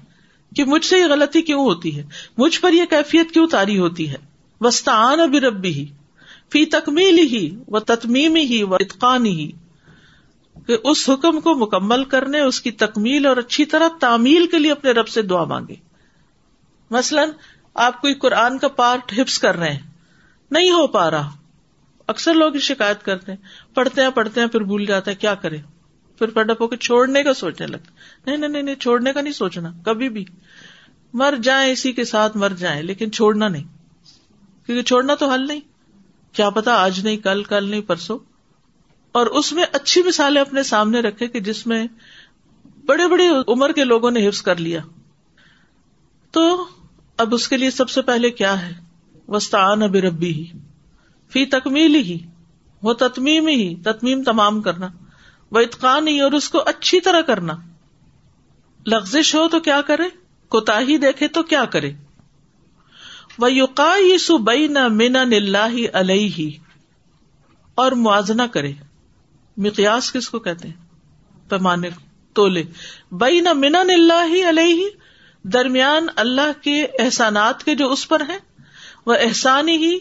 کہ 0.55 0.63
مجھ 0.65 0.85
سے 0.85 0.99
یہ 0.99 1.05
غلطی 1.05 1.41
کیوں 1.41 1.65
ہوتی 1.65 1.97
ہے؟ 1.97 2.03
مجھ 2.37 2.61
پر 2.61 2.71
یہ 2.71 2.85
کیفیت 2.89 3.31
کیوں 3.31 3.47
تاری 3.47 3.79
ہوتی 3.79 4.09
ہے؟ 4.09 4.32
وسطان 4.63 5.19
اب 5.19 5.35
ربی 5.35 5.73
ہی 5.73 5.85
فی 6.51 6.65
تکمیل 6.65 7.19
ہی 7.19 7.57
و 7.67 7.79
تتمیم 7.79 8.35
ہی 8.35 8.63
و 8.63 8.75
اتقان 8.75 9.25
ہی 9.25 9.51
کہ 10.67 10.77
اس 10.83 11.09
حکم 11.09 11.39
کو 11.39 11.55
مکمل 11.55 12.03
کرنے، 12.03 12.39
اس 12.39 12.61
کی 12.61 12.71
تکمیل 12.71 13.25
اور 13.25 13.37
اچھی 13.37 13.65
طرح 13.65 13.87
تعمیل 13.99 14.47
کے 14.47 14.59
لیے 14.59 14.71
اپنے 14.71 14.91
رب 14.91 15.07
سے 15.07 15.21
دعا 15.21 15.43
مانگے۔ 15.43 15.75
مثلاً، 16.91 17.29
آپ 17.73 18.01
کوئی 18.01 18.13
قرآن 18.13 18.57
کا 18.57 18.67
پارٹ 18.67 19.13
حفظ 19.17 19.39
کر 19.39 19.55
رہے 19.55 19.71
ہیں، 19.71 19.79
نہیں 20.51 20.71
ہو 20.71 20.87
پا 20.87 21.11
رہا۔ 21.11 21.29
اکثر 22.07 22.33
لوگ 22.33 22.53
شکایت 22.53 23.03
کرتے 23.03 23.31
ہیں، 23.31 23.75
پڑھتے 23.75 24.01
ہیں 24.01 24.09
پڑھتے 24.09 24.41
ہیں، 24.41 24.47
پھر 24.47 24.61
بھول 24.61 24.85
جاتا 24.85 25.11
ہے، 25.11 25.15
کیا 25.15 25.35
کرے؟ 25.35 25.57
پھر 26.19 26.27
پڑھپ 26.27 26.61
ہو 26.61 26.67
کے 26.67 26.77
چھوڑنے 26.77 27.23
کا 27.23 27.33
سوچنے 27.33 27.67
لگتا 27.67 27.91
نہیں 28.25 28.47
نہیں 28.47 28.63
نہیں، 28.63 28.75
چھوڑنے 28.75 29.13
کا 29.13 29.21
نہیں 29.21 29.33
سوچنا، 29.33 29.71
کبھی 29.85 30.09
بھی۔ 30.09 30.25
مر 31.13 31.33
جائیں 31.43 31.71
اسی 31.71 31.91
کے 31.91 32.03
ساتھ 32.03 32.37
مر 32.37 32.49
جائیں، 32.49 32.83
لیکن 32.83 33.11
چھوڑنا 33.11 33.47
نہیں۔ 33.47 33.82
کیونکہ 34.65 34.83
چھوڑنا 34.83 35.15
تو 35.15 35.29
حل 35.29 35.47
نہیں۔ 35.47 35.59
کیا 36.31 36.49
پتا 36.49 36.73
آج 36.73 36.99
نہیں، 36.99 37.17
کل 37.17 37.43
کل 37.43 37.69
نہیں، 37.69 37.81
پرسوں۔ 37.81 38.19
اور 39.11 39.25
اس 39.25 39.53
میں 39.53 39.63
اچھی 39.73 40.03
مثالیں 40.03 40.41
اپنے 40.41 40.63
سامنے 40.63 40.99
رکھے 40.99 41.27
کہ 41.27 41.39
جس 41.39 41.67
میں 41.67 41.87
بڑے 42.85 43.07
بڑی 43.07 43.27
عمر 43.47 43.71
کے 43.71 43.83
لوگوں 43.83 44.11
نے 44.11 44.27
حفظ 44.27 44.41
کر 44.41 44.55
لیا۔ 44.55 44.79
تو 46.31 46.65
اب 47.17 47.33
اس 47.33 47.47
کے 47.47 47.57
لیے 47.57 47.71
سب 47.71 47.89
سے 47.89 48.01
پہلے 48.01 48.29
کیا 48.29 48.61
ہے؟ 48.61 48.71
وسطان 49.27 49.83
اب 49.83 49.95
ربی 49.95 50.33
ہی 50.33 50.45
فی 51.29 51.45
تکمیل 51.45 51.95
ہی 51.95 52.17
وہ 52.81 52.93
تتمیم 52.93 53.47
ہی 53.47 53.75
تتمیم 53.75 54.23
تمام 54.23 54.61
کرنا۔ 54.61 54.87
وہ 55.51 55.59
اتقان 55.59 56.07
ہی 56.07 56.19
اور 56.19 56.31
اس 56.31 56.49
کو 56.49 56.63
اچھی 56.65 56.99
طرح 56.99 57.21
کرنا۔ 57.21 57.53
لغزش 58.85 59.35
ہو 59.35 59.47
تو 59.47 59.59
کیا 59.59 59.81
کرے؟ 59.81 60.03
کوتا 60.47 60.79
ہی 60.79 60.97
دیکھے 60.97 61.27
تو 61.27 61.43
کیا 61.43 61.65
کرے؟ 61.65 61.91
وہ 63.39 63.51
یوقا 63.51 63.95
سو 64.19 64.37
مینا 64.89 65.21
اللہ 65.21 65.95
علیہ 65.95 66.57
اور 67.75 67.91
موازنہ 67.91 68.41
کرے۔ 68.51 68.71
مقیاس 69.57 70.11
کس 70.11 70.29
کو 70.29 70.39
کہتے 70.39 70.67
ہیں؟ 70.67 70.75
پیمانے 71.49 71.89
تولے۔ 72.33 72.63
بئی 73.11 73.39
نہ 73.39 73.49
اللہ 73.49 74.49
علیہ 74.49 74.89
درمیان 75.43 76.07
اللہ 76.15 76.63
کے 76.63 76.83
احسانات 76.83 77.63
کے 77.63 77.75
جو 77.75 77.91
اس 77.91 78.07
پر 78.07 78.21
ہیں 78.21 78.39
وہ 79.05 79.15
احسان 79.19 79.69
ہی 79.69 79.97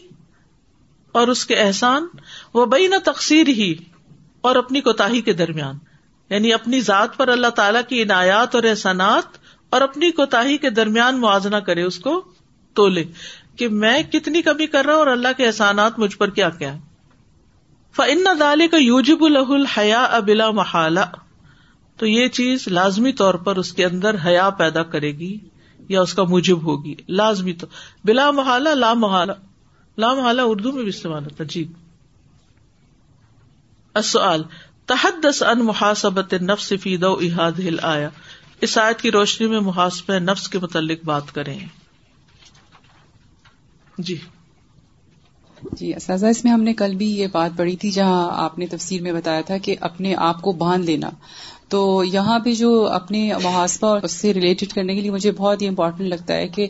اور 1.13 1.29
اس 1.29 1.47
کے 1.47 1.57
احسان 1.57 2.07
وہ 2.55 2.67
بئی 2.67 2.87
نہ 2.87 2.97
تقسیر 3.05 3.49
ہی 3.49 3.75
اور 4.41 4.57
اپنی 4.57 4.81
کوتا 4.81 5.09
کے 5.25 5.33
درمیان۔ 5.33 5.79
یعنی 6.31 6.53
اپنی 6.53 6.81
ذات 6.81 7.17
پر 7.17 7.29
اللہ 7.29 7.49
تعالی 7.49 7.79
کی 7.89 8.03
عنایات 8.03 8.55
اور 8.55 8.63
احسانات 8.63 9.25
اور 9.71 9.81
اپنی 9.81 10.11
کوتا 10.11 10.43
کے 10.61 10.71
درمیان 10.71 11.21
موازنہ 11.21 11.57
کرے، 11.57 11.83
اس 11.83 11.99
کو 11.99 12.32
تولے 12.75 13.05
کہ 13.57 13.69
میں 13.69 14.03
کتنی 14.03 14.43
کمی 14.43 14.67
کر 14.67 14.85
رہا 14.85 14.93
ہوں 14.93 14.99
اور 14.99 15.07
اللہ 15.07 15.29
کے 15.37 15.47
احسانات 15.47 15.99
مجھ 15.99 16.17
پر 16.17 16.31
کیا 16.31 16.51
کیا 16.51 16.77
فن 17.97 18.27
دالے 18.41 18.69
کا 18.69 18.77
یوجب 18.77 19.25
الح 19.25 19.49
الحیا 19.49 20.05
ابلا 20.05 20.51
محالہ 20.51 21.01
تو 21.97 22.07
یہ 22.07 22.29
چیز 22.29 22.69
لازمی 22.69 23.13
طور 23.13 23.35
پر 23.35 23.57
اس 23.57 23.73
کے 23.73 23.85
اندر 23.85 24.17
حیا 24.27 24.51
پیدا 24.51 24.83
کرے 24.83 25.13
گی 25.13 25.39
یا 25.89 26.01
اس 26.01 26.15
کا 26.15 26.25
موجب 26.25 26.63
ہوگی۔ 26.63 26.95
لازمی 27.09 27.53
تو 27.53 27.67
بلا 28.05 28.31
محالہ، 28.31 28.69
لا 28.69 28.95
محالہ۔ 28.95 29.33
لا 29.99 30.15
محالہ 30.15 30.43
اردو 30.45 30.73
میں 30.73 30.83
بھی 30.83 30.89
استعمال 30.89 31.25
ہوتا 31.25 31.45
جی۔ 31.45 31.73
اصل 33.95 34.43
تحدس 34.87 35.43
ان 35.43 35.65
محاسبت 35.65 36.35
نفس 36.35 36.73
فی 36.81 36.97
دو 36.97 37.15
احاد 37.15 37.53
ہل 37.59 37.77
آیا 37.83 38.09
اس 38.61 38.79
آیت 38.79 39.01
کی 39.01 39.11
روشنی 39.11 39.47
میں 39.47 39.61
محاسب 39.61 40.13
نفس 40.13 40.49
کے 40.49 40.59
متعلق 40.59 41.05
بات 41.05 41.35
کریں۔ 41.35 41.59
جی۔ 43.99 44.17
جی 45.73 45.95
اساتذہ، 45.95 46.27
اس 46.27 46.45
میں 46.45 46.53
ہم 46.53 46.63
نے 46.63 46.75
کل 46.75 46.95
بھی 46.95 47.07
یہ 47.07 47.27
بات 47.33 47.51
پڑھی 47.57 47.77
تھی 47.77 47.91
جہاں 47.91 48.31
آپ 48.33 48.59
نے 48.59 48.67
تفصیل 48.67 49.01
میں 49.01 49.13
بتایا 49.13 49.41
تھا 49.41 49.59
کہ 49.59 49.77
اپنے 49.81 50.15
آپ 50.15 50.43
کو 50.43 50.53
باندھ 50.53 50.87
لینا۔ 50.87 51.11
تو 51.73 52.05
یہاں 52.05 52.39
پہ 52.39 52.55
جو 52.55 52.87
اپنے 52.87 53.33
محاسبہ 53.43 53.89
اور 53.89 54.03
اس 54.03 54.13
سے 54.13 54.35
ریلیٹڈ 54.35 54.73
کرنے 54.73 54.95
کے 54.95 55.01
لیے 55.01 55.11
مجھے 55.11 55.31
بہت 55.31 55.63
ہی 55.63 55.69
امپورٹنٹ 55.69 56.09
لگتا 56.09 56.35
ہے 56.35 56.49
کہ 56.49 56.67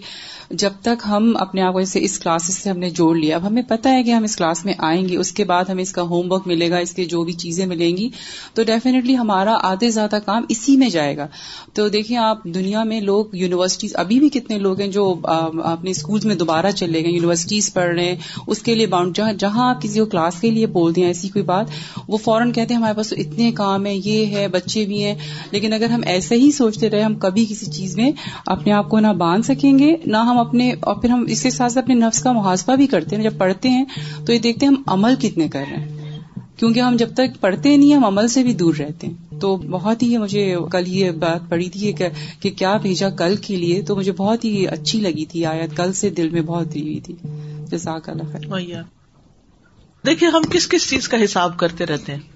جب 0.50 0.70
تک 0.82 1.02
ہم 1.06 1.36
اپنے 1.40 1.62
آپ 1.62 1.72
کو 1.72 1.80
جیسے 1.80 2.02
اس 2.02 2.18
کلاسز 2.18 2.54
سے 2.54 2.70
ہم 2.70 2.78
نے 2.78 2.90
جوڑ 2.90 3.16
لیا، 3.16 3.36
اب 3.36 3.46
ہمیں 3.46 3.62
پتا 3.68 3.90
ہے 3.90 4.02
کہ 4.02 4.10
ہم 4.10 4.22
اس 4.22 4.36
کلاس 4.36 4.64
میں 4.64 4.74
آئیں 4.78 5.08
گے، 5.08 5.16
اس 5.16 5.32
کے 5.32 5.44
بعد 5.44 5.64
ہمیں 5.68 5.82
اس 5.82 5.92
کا 5.92 6.02
ہوم 6.02 6.32
ورک 6.32 6.46
ملے 6.46 6.70
گا، 6.70 6.78
اس 6.78 6.92
کے 6.92 7.04
جو 7.04 7.22
بھی 7.24 7.32
چیزیں 7.32 7.66
ملیں 7.66 7.96
گی، 7.96 8.08
تو 8.54 8.62
ڈیفینیٹلی 8.62 9.16
ہمارا 9.16 9.56
آدھے 9.62 9.90
زیادہ 9.90 10.18
کام 10.26 10.44
اسی 10.48 10.76
میں 10.76 10.88
جائے 10.88 11.16
گا۔ 11.16 11.26
تو 11.72 11.88
دیکھیں 11.88 12.16
آپ 12.16 12.44
دنیا 12.44 12.82
میں 12.82 13.00
لوگ 13.00 13.24
یونیورسٹیز 13.32 13.92
ابھی 13.96 14.18
بھی 14.18 14.28
کتنے 14.28 14.58
لوگ 14.58 14.80
ہیں 14.80 14.88
جو 14.88 15.14
اپنے 15.24 15.90
اسکولز 15.90 16.26
میں 16.26 16.34
دوبارہ 16.34 16.70
چلے 16.70 17.02
گئے 17.04 17.12
یونیورسٹیز 17.12 17.72
پڑھ 17.74 17.94
رہے 17.94 18.04
ہیں، 18.04 18.16
اس 18.46 18.62
کے 18.62 18.74
لیے 18.74 18.86
باؤنڈ 18.86 19.16
جہاں 19.16 19.32
جہاں 19.32 19.68
آپ 19.70 19.82
کسی 19.82 19.98
کو 19.98 20.06
کلاس 20.06 20.40
کے 20.40 20.50
لیے 20.50 20.66
بول 20.66 20.94
دیں، 20.96 21.06
ایسی 21.06 21.28
کوئی 21.28 21.44
بات، 21.44 21.66
وہ 22.08 22.16
فوراً 22.16 22.52
کہتے 22.52 22.74
ہیں 22.74 22.78
ہمارے 22.78 22.96
پاس 22.96 23.12
اتنے 23.16 23.50
کام 23.52 23.86
ہیں، 23.86 23.98
یہ 24.04 24.26
ہے، 24.26 24.48
بچے 24.48 24.84
بھی 24.84 24.91
ہیں۔ 24.98 25.14
لیکن 25.50 25.72
اگر 25.72 25.90
ہم 25.90 26.00
ایسے 26.06 26.34
ہی 26.34 26.50
سوچتے 26.50 26.90
رہے، 26.90 27.02
ہم 27.02 27.14
کبھی 27.14 27.46
کسی 27.50 27.66
چیز 27.66 27.96
میں 27.96 28.10
اپنے 28.46 28.72
آپ 28.72 28.88
کو 28.88 29.00
نہ 29.00 29.06
باندھ 29.06 29.46
سکیں 29.46 29.78
گے، 29.78 29.96
نہ 30.06 30.16
ہم 30.16 30.38
اپنے، 30.38 30.72
اور 30.80 30.94
پھر 30.94 31.08
ہم 31.08 31.24
اس 31.28 31.42
کے 31.42 31.50
ساتھ 31.50 31.78
اپنے 31.78 31.94
نفس 31.94 32.22
کا 32.22 32.32
محاسبہ 32.32 32.76
بھی 32.76 32.86
کرتے 32.86 33.16
ہیں۔ 33.16 33.22
جب 33.22 33.38
پڑھتے 33.38 33.68
ہیں 33.68 33.84
تو 34.26 34.32
یہ 34.32 34.38
دیکھتے 34.38 34.66
ہیں 34.66 34.72
ہم 34.72 34.82
عمل 34.86 35.14
کتنے 35.20 35.48
کر 35.48 35.64
رہے 35.70 35.76
ہیں۔ 35.76 36.02
کیونکہ 36.56 36.80
ہم 36.80 36.96
جب 36.96 37.14
تک 37.14 37.40
پڑھتے 37.40 37.76
نہیں 37.76 37.94
ہم 37.94 38.04
عمل 38.04 38.28
سے 38.28 38.42
بھی 38.42 38.54
دور 38.54 38.74
رہتے 38.74 39.06
ہیں۔ 39.06 39.40
تو 39.40 39.56
بہت 39.56 40.02
ہی 40.02 40.18
مجھے 40.18 40.56
کل 40.72 40.88
یہ 40.88 41.10
بات 41.10 41.40
پڑی 41.48 41.68
تھی 41.68 41.92
کہ 41.92 42.50
کیا 42.50 42.76
بھیجا 42.76 43.10
کل 43.10 43.36
کے 43.36 43.56
لیے؟ 43.56 43.82
تو 43.82 43.96
مجھے 43.96 44.12
بہت 44.12 44.44
ہی 44.44 44.66
اچھی 44.66 45.00
لگی 45.00 45.24
تھی 45.24 45.46
آیت۔ 45.46 45.76
کل 45.76 45.92
سے 45.92 46.10
دل 46.10 46.28
میں 46.28 46.42
بہت 46.42 46.74
دی 46.74 46.82
ہوئی 46.82 47.00
تھی۔ 47.00 47.14
جزاک 47.70 48.08
اللہ 48.08 48.22
خیر۔ 48.32 48.48
دیکھیے، 50.06 50.28
ہم 50.28 50.42
کس 50.50 50.68
کس 50.68 50.90
چیز 50.90 51.08
کا 51.08 51.24
حساب 51.24 51.58
کرتے 51.58 51.86
رہتے 51.86 52.12
ہیں؟ 52.12 52.31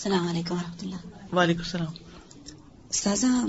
السلام 0.00 0.28
علیکم 0.28 0.54
و 0.54 0.58
رحمۃ 0.58 0.76
اللہ۔ 0.82 1.34
وعلیکم 1.34 1.60
السلام۔ 1.64 1.92
سازا 2.90 3.46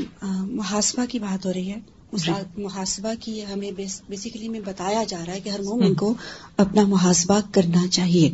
محاسبہ 0.51 1.05
کی 1.05 1.19
بات 1.19 1.45
ہو 1.45 1.53
رہی 1.53 1.71
ہے۔ 1.71 1.79
جی۔ 2.13 2.31
محاسبہ 2.57 3.13
کی 3.19 3.45
ہمیں 3.45 3.71
بیسیکلی 4.09 4.49
میں 4.49 4.59
بتایا 4.59 5.03
جا 5.07 5.23
رہا 5.27 5.33
ہے 5.33 5.39
کہ 5.39 5.49
ہر 5.49 5.61
مومن 5.61 5.93
کو 5.93 6.13
اپنا 6.57 6.81
محاسبہ 6.81 7.39
کرنا 7.51 7.87
چاہیے۔ 7.87 8.33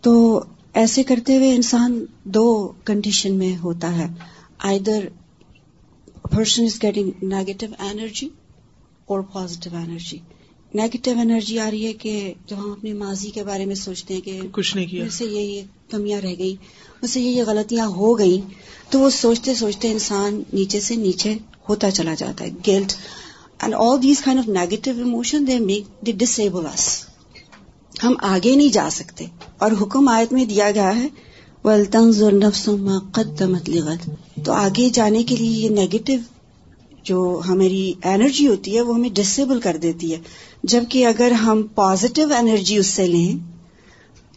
تو 0.00 0.44
ایسے 0.72 1.02
کرتے 1.02 1.36
ہوئے 1.36 1.54
انسان 1.54 2.04
دو 2.24 2.72
کنڈیشن 2.84 3.34
میں 3.34 3.56
ہوتا 3.56 3.96
ہے۔ 3.96 4.06
I 4.58 4.78
the 4.78 5.08
person 6.22 6.64
is 6.64 6.82
getting 6.82 7.10
negative 7.22 7.66
energy 7.78 8.28
اور 9.04 9.20
پازیٹو 9.20 9.76
اینرجی 9.76 10.18
نیگیٹو 10.74 11.10
انرجی 11.10 11.58
آ 11.58 11.70
رہی 11.70 11.86
ہے 11.86 11.92
کہ 11.92 12.34
جب 12.46 12.56
ہم 12.58 12.70
اپنے 12.72 12.92
ماضی 12.92 13.30
کے 13.30 13.42
بارے 13.42 13.64
میں 13.64 13.74
سوچتے 13.74 14.14
ہیں 14.14 14.20
کہ 14.20 14.40
کچھ 14.52 14.76
نہیں 14.76 14.86
کیا۔ 14.86 15.04
سے 15.10 15.24
یہ 15.24 15.62
کمیاں 15.90 16.20
رہ 16.20 16.34
گئی 16.38 16.56
اس 17.02 17.10
سے 17.10 17.20
یہ 17.20 17.30
یہ 17.30 17.42
غلطیاں 17.46 17.86
ہو 17.86 18.18
گئی 18.18 18.40
تو 18.90 19.00
وہ 19.00 19.10
سوچتے 19.10 19.54
سوچتے 19.54 19.90
انسان 19.92 20.42
نیچے 20.52 20.80
سے 20.80 20.96
نیچے 20.96 21.34
ہوتا 21.68 21.90
چلا 21.90 22.14
جاتا 22.14 22.44
ہے۔ 22.44 22.50
Guilt 22.50 22.92
and 23.60 23.74
all 23.74 24.02
these 24.02 24.20
kind 24.20 24.40
of 24.40 24.48
negative 24.48 24.90
emotion 24.98 25.46
they 25.46 25.58
make 25.58 26.06
the 26.06 26.12
disable 26.12 26.66
us 26.66 27.04
ہم 28.04 28.14
آگے 28.22 28.54
نہیں 28.56 28.68
جا 28.68 28.88
سکتے۔ 28.90 29.26
اور 29.58 29.72
حکم 29.80 30.08
آیت 30.08 30.32
میں 30.32 30.44
دیا 30.44 30.70
گیا 30.70 30.96
ہے 30.96 31.08
ما 31.64 32.98
قدمت 33.12 33.68
لغد۔ 33.68 34.08
تو 34.44 34.52
آگے 34.52 34.88
جانے 34.88 35.22
کے 35.22 35.36
لیے 35.36 35.48
یہ 35.48 35.68
نیگیٹو 35.68 36.12
جو 37.02 37.40
ہماری 37.48 37.92
انرجی 38.04 38.46
ہوتی 38.46 38.76
ہے 38.76 38.80
وہ 38.80 38.94
ہمیں 38.94 39.08
ڈسیبل 39.08 39.60
کر 39.60 39.76
دیتی 39.76 40.14
ہے۔ 40.14 40.18
جبکہ 40.68 41.06
اگر 41.06 41.30
ہم 41.30 41.62
پازیٹو 41.74 42.22
انرجی 42.38 42.76
اس 42.76 42.86
سے 42.86 43.06
لیں 43.06 43.38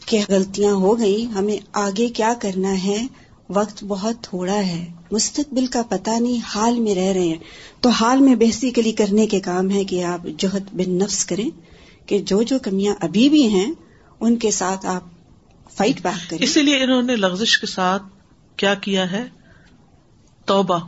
کہ 0.05 0.19
غلطیاں 0.29 0.73
ہو 0.73 0.99
گئی 0.99 1.25
ہمیں 1.25 1.57
آگے 1.73 2.09
کیا 2.09 2.33
کرنا 2.41 2.83
ہے؟ 2.83 3.07
وقت 3.49 3.83
بہت 3.83 4.15
تھوڑا 4.21 4.55
ہے۔ 4.55 4.85
مستقبل 5.11 5.65
کا 5.65 5.81
پتہ 5.89 6.09
نہیں 6.09 6.37
حال 6.43 6.79
میں 6.79 6.95
رہ 6.95 7.11
رہے 7.13 7.27
ہیں۔ 7.27 7.35
تو 7.81 7.89
حال 7.89 8.19
میں 8.19 8.35
بیسیکلی 8.35 8.91
کرنے 8.91 9.27
کے 9.27 9.39
کام 9.39 9.69
ہے 9.69 9.83
کہ 9.83 10.03
آپ 10.03 10.27
جوہد 10.37 10.63
بن 10.73 10.91
نفس 10.91 11.25
کریں 11.25 11.49
کہ 12.07 12.19
جو 12.19 12.41
جو 12.41 12.59
کمیاں 12.59 12.95
ابھی 12.99 13.29
بھی 13.29 13.47
ہیں، 13.47 13.71
ان 14.19 14.35
کے 14.35 14.51
ساتھ 14.51 14.85
آپ 14.85 15.03
فائٹ 15.75 16.01
بیک 16.01 16.29
کریں۔ 16.29 16.45
اسی 16.45 16.61
لیے 16.61 16.83
انہوں 16.83 17.01
نے 17.01 17.15
لغزش 17.15 17.59
کے 17.59 17.67
ساتھ 17.67 18.03
کیا 18.55 18.73
کیا 18.73 19.11
ہے؟ 19.11 19.23
توبہ۔ 20.45 20.79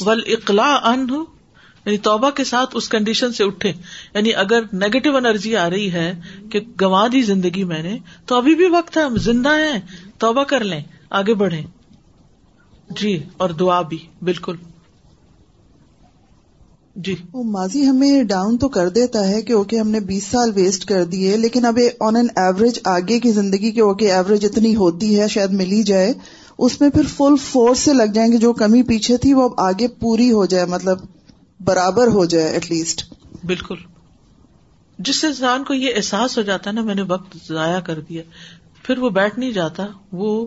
ول 0.00 0.22
اقلاع 0.26 0.78
ان 0.84 1.06
یعنی 1.86 1.98
توبہ 1.98 2.30
کے 2.30 2.44
ساتھ 2.44 2.70
اس 2.74 2.88
کنڈیشن 2.88 3.32
سے 3.32 3.44
اٹھے۔ 3.44 3.72
یعنی 4.14 4.34
اگر 4.34 4.60
نیگیٹو 4.72 5.16
انرجی 5.16 5.56
آ 5.56 5.70
رہی 5.70 5.92
ہے 5.92 6.14
کہ 6.50 6.60
گنوا 6.80 7.06
دی 7.12 7.22
زندگی 7.22 7.64
میں 7.64 7.82
نے، 7.82 7.98
تو 8.26 8.34
ابھی 8.34 8.54
بھی 8.54 8.66
وقت 8.66 8.96
ہے، 8.96 9.02
ہم 9.02 9.16
زندہ 9.16 9.48
ہیں، 9.48 9.80
توبہ 10.18 10.44
کر 10.44 10.64
لیں، 10.64 10.80
آگے 11.10 11.34
بڑھیں۔ 11.34 11.62
جی 12.90 13.22
اور 13.36 13.50
دعا 13.50 13.80
بھی، 13.80 13.98
بالکل۔ 14.22 14.56
جی۔ 16.96 17.14
وہ 17.32 17.42
ماضی 17.42 17.88
ہمیں 17.88 18.22
ڈاؤن 18.22 18.58
تو 18.58 18.68
کر 18.68 18.88
دیتا 18.88 19.28
ہے 19.28 19.42
کہ 19.42 19.52
اوکے 19.52 19.78
ہم 19.78 19.90
نے 19.90 20.00
بیس 20.00 20.24
سال 20.24 20.52
ویسٹ 20.54 20.84
کر 20.84 21.04
دیے 21.04 21.36
لیکن 21.36 21.64
اب 21.64 21.78
آن 22.00 22.16
این 22.16 22.26
ایوریج 22.36 22.78
آگے 22.84 23.20
کی 23.20 23.32
زندگی 23.32 23.70
کے 23.70 23.80
اوکے 23.80 24.12
ایوریج 24.12 24.44
اتنی 24.44 24.76
ہوتی 24.76 25.20
ہے، 25.20 25.28
شاید 25.28 25.52
ملی 25.52 25.82
جائے۔ 25.82 26.12
اس 26.58 26.80
میں 26.80 26.90
پھر 26.90 27.02
فل 27.02 27.36
فورس 27.36 27.78
سے 27.78 27.92
لگ 27.92 28.12
جائیں 28.14 28.32
گے، 28.32 28.36
جو 28.36 28.52
کمی 28.52 28.82
پیچھے 28.82 29.16
تھی، 29.16 29.34
وہ 29.34 29.42
اب 29.42 29.50
آگے 29.58 29.88
پوری 29.88 30.32
ہو 30.32 30.46
جائے۔ 30.46 30.64
مطلب 30.64 30.98
برابر 31.60 32.06
ہو 32.06 32.24
جائے 32.24 32.46
ایٹ 32.46 32.70
لیسٹ 32.70 33.14
بالکل۔ 33.44 33.76
جس 34.98 35.24
انسان 35.24 35.64
کو 35.64 35.74
یہ 35.74 35.92
احساس 35.96 36.38
ہو 36.38 36.42
جاتا 36.42 36.70
ہے 36.70 36.74
نا، 36.74 36.80
میں 36.80 36.94
نے 36.94 37.02
وقت 37.02 37.36
ضائع 37.48 37.80
کر 37.80 38.00
دیا، 38.00 38.22
پھر 38.82 38.98
وہ 38.98 39.10
بیٹھ 39.10 39.38
نہیں 39.38 39.52
جاتا، 39.52 39.86
وہ 40.12 40.46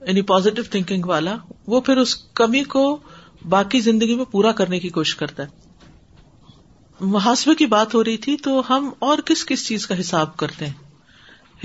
یعنی 0.00 0.22
پازیٹو 0.22 0.62
تھنکنگ 0.62 1.04
والا، 1.04 1.36
وہ 1.66 1.80
پھر 1.80 1.96
اس 1.96 2.14
کمی 2.14 2.64
کو 2.64 2.98
باقی 3.48 3.80
زندگی 3.80 4.14
میں 4.14 4.24
پورا 4.24 4.52
کرنے 4.52 4.80
کی 4.80 4.88
کوشش 4.88 5.16
کرتا 5.16 5.42
ہے۔ 5.42 5.48
محاسبے 7.00 7.54
کی 7.54 7.66
بات 7.66 7.94
ہو 7.94 8.04
رہی 8.04 8.16
تھی 8.16 8.36
تو 8.36 8.62
ہم 8.70 8.90
اور 8.98 9.18
کس 9.18 9.46
کس 9.46 9.66
چیز 9.66 9.86
کا 9.86 10.00
حساب 10.00 10.36
کرتے 10.36 10.66
ہیں؟ 10.66 10.72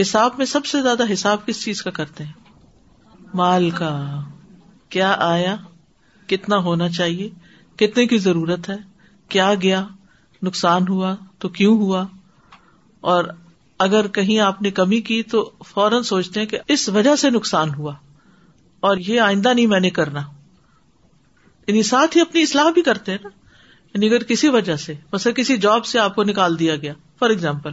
حساب 0.02 0.32
میں 0.38 0.46
سب 0.46 0.66
سے 0.66 0.82
زیادہ 0.82 1.14
حساب 1.14 1.46
کس 1.46 1.64
چیز 1.64 1.84
کا 1.84 1.92
کرتے 1.92 2.24
ہیں؟ 2.24 2.32
مال 3.34 3.70
کا۔ 3.70 4.22
کیا 4.90 5.16
آیا؟ 5.20 5.56
کتنا 6.28 6.58
ہونا 6.58 6.90
چاہیے؟ 6.90 7.30
کتنے 7.78 8.08
کی 8.08 8.18
ضرورت 8.18 8.70
ہے؟ 8.70 8.76
کیا 9.30 9.54
گیا؟ 9.62 9.88
نقصان 10.44 10.88
ہوا 10.88 11.16
تو 11.40 11.50
کیوں 11.50 11.78
ہوا؟ 11.78 12.08
اور 13.02 13.24
اگر 13.80 14.08
کہیں 14.08 14.40
آپ 14.40 14.62
نے 14.62 14.72
کمی 14.72 15.02
کی 15.02 15.24
تو 15.24 15.52
فوراً 15.66 16.02
سوچتے 16.02 16.40
ہیں 16.40 16.48
کہ 16.48 16.60
اس 16.68 16.90
وجہ 16.90 17.16
سے 17.16 17.30
نقصان 17.30 17.74
ہوا 17.74 17.94
اور 18.80 18.98
یہ 18.98 19.22
آئندہ 19.22 19.54
نہیں 19.54 19.68
میں 19.68 19.80
نے 19.80 19.90
کرنا۔ 19.90 20.22
یعنی 21.68 21.84
ساتھ 21.84 22.18
ہی 22.18 22.22
اپنی 22.22 22.42
اصلاح 22.42 22.70
بھی 22.70 22.82
کرتے 22.82 23.12
ہیں 23.12 23.20
نا۔ 23.24 23.30
یعنی 23.94 24.08
اگر 24.08 24.24
کسی 24.24 24.50
وجہ 24.50 24.76
سے 24.76 24.94
بس 25.12 25.28
کسی 25.36 25.58
جاب 25.58 25.86
سے 25.86 26.00
آپ 26.00 26.16
کو 26.16 26.24
نکال 26.24 26.60
دیا 26.60 26.76
گیا، 26.76 26.94
فار 27.20 27.30
ایگزامپل، 27.30 27.72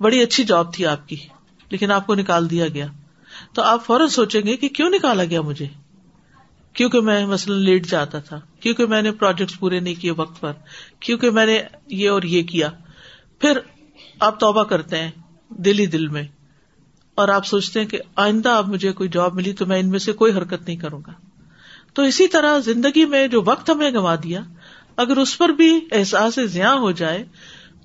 بڑی 0.00 0.22
اچھی 0.22 0.44
جاب 0.44 0.74
تھی 0.74 0.86
آپ 0.86 1.08
کی، 1.08 1.16
لیکن 1.70 1.90
آپ 1.90 2.06
کو 2.06 2.14
نکال 2.14 2.50
دیا 2.50 2.68
گیا۔ 2.68 2.86
تو 3.52 3.62
آپ 3.62 3.86
فوراً 3.86 4.08
سوچیں 4.08 4.42
گے 4.46 4.56
کہ 4.56 4.68
کیوں 4.68 4.90
نکالا 4.90 5.24
گیا 5.24 5.40
مجھے؟ 5.40 5.66
کیونکہ 6.74 7.00
میں 7.00 7.24
مثلاً 7.26 7.58
لیٹ 7.58 7.86
جاتا 7.86 8.18
تھا، 8.18 8.40
کیونکہ 8.60 8.86
میں 8.86 9.02
نے 9.02 9.10
پروجیکٹ 9.12 9.58
پورے 9.60 9.80
نہیں 9.80 9.94
کیے 9.94 10.10
وقت 10.10 10.40
پر، 10.40 10.52
کیونکہ 11.00 11.30
میں 11.30 11.46
نے 11.46 11.58
یہ 11.86 12.10
اور 12.10 12.22
یہ 12.24 12.42
کیا۔ 12.42 12.68
پھر 13.40 13.58
آپ 14.20 14.38
توبہ 14.40 14.62
کرتے 14.64 14.98
ہیں 14.98 15.10
دل 15.64 15.78
ہی 15.78 15.86
دل 15.86 16.06
میں، 16.08 16.22
اور 17.18 17.28
آپ 17.28 17.46
سوچتے 17.46 17.80
ہیں 17.80 17.86
کہ 17.86 17.98
آئندہ 18.16 18.48
اب 18.48 18.68
مجھے 18.68 18.92
کوئی 18.92 19.08
جاب 19.08 19.34
ملی 19.34 19.52
تو 19.52 19.66
میں 19.66 19.78
ان 19.80 19.88
میں 19.90 19.98
سے 19.98 20.12
کوئی 20.12 20.32
حرکت 20.32 20.66
نہیں 20.66 20.76
کروں 20.76 21.00
گا۔ 21.06 21.12
تو 21.94 22.02
اسی 22.02 22.26
طرح 22.28 22.58
زندگی 22.58 23.04
میں 23.04 23.26
جو 23.28 23.42
وقت 23.46 23.70
ہمیں 23.70 23.90
گنوا 23.90 24.14
دیا، 24.22 24.40
اگر 24.96 25.16
اس 25.16 25.36
پر 25.38 25.48
بھی 25.48 25.70
احساس 25.92 26.38
زیاں 26.44 26.74
ہو 26.76 26.90
جائے، 26.92 27.24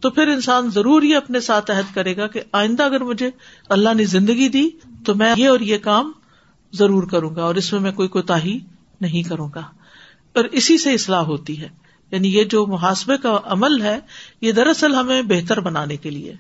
تو 0.01 0.10
پھر 0.10 0.27
انسان 0.27 0.70
ضرور 0.70 1.01
ہی 1.01 1.13
اپنے 1.15 1.39
ساتھ 1.39 1.72
عہد 1.72 1.94
کرے 1.96 2.15
گا 2.18 2.27
کہ 2.27 2.42
آئندہ 2.51 2.84
اگر 2.84 3.04
مجھے 3.04 3.30
اللہ 3.70 3.94
نے 3.94 4.06
زندگی 4.08 4.48
دی 4.50 4.68
تو 5.06 5.15
میں 5.15 5.34
یہ 5.38 5.50
اور 5.50 5.60
یہ 5.63 5.77
کام 5.84 6.12
ضرور 6.74 7.08
کروں 7.08 7.36
گا، 7.36 7.44
اور 7.44 7.56
اس 7.56 7.72
میں 7.74 7.80
میں 7.82 7.92
کوئی 7.92 8.10
کوتا 8.10 8.44
نہیں 9.02 9.24
کروں 9.24 9.50
گا۔ 9.56 9.62
اور 10.34 10.44
اسی 10.44 10.78
سے 10.78 10.94
اصلاح 10.94 11.22
ہوتی 11.22 11.62
ہے۔ 11.62 11.68
یعنی 12.12 12.38
یہ 12.38 12.44
جو 12.44 12.66
محاسبے 12.66 13.18
کا 13.18 13.40
عمل 13.44 13.82
ہے، 13.82 14.00
یہ 14.42 14.52
دراصل 14.52 14.96
ہمیں 14.96 15.22
بہتر 15.22 15.60
بنانے 15.60 15.98
کے 15.98 16.10
لیے۔ 16.10 16.34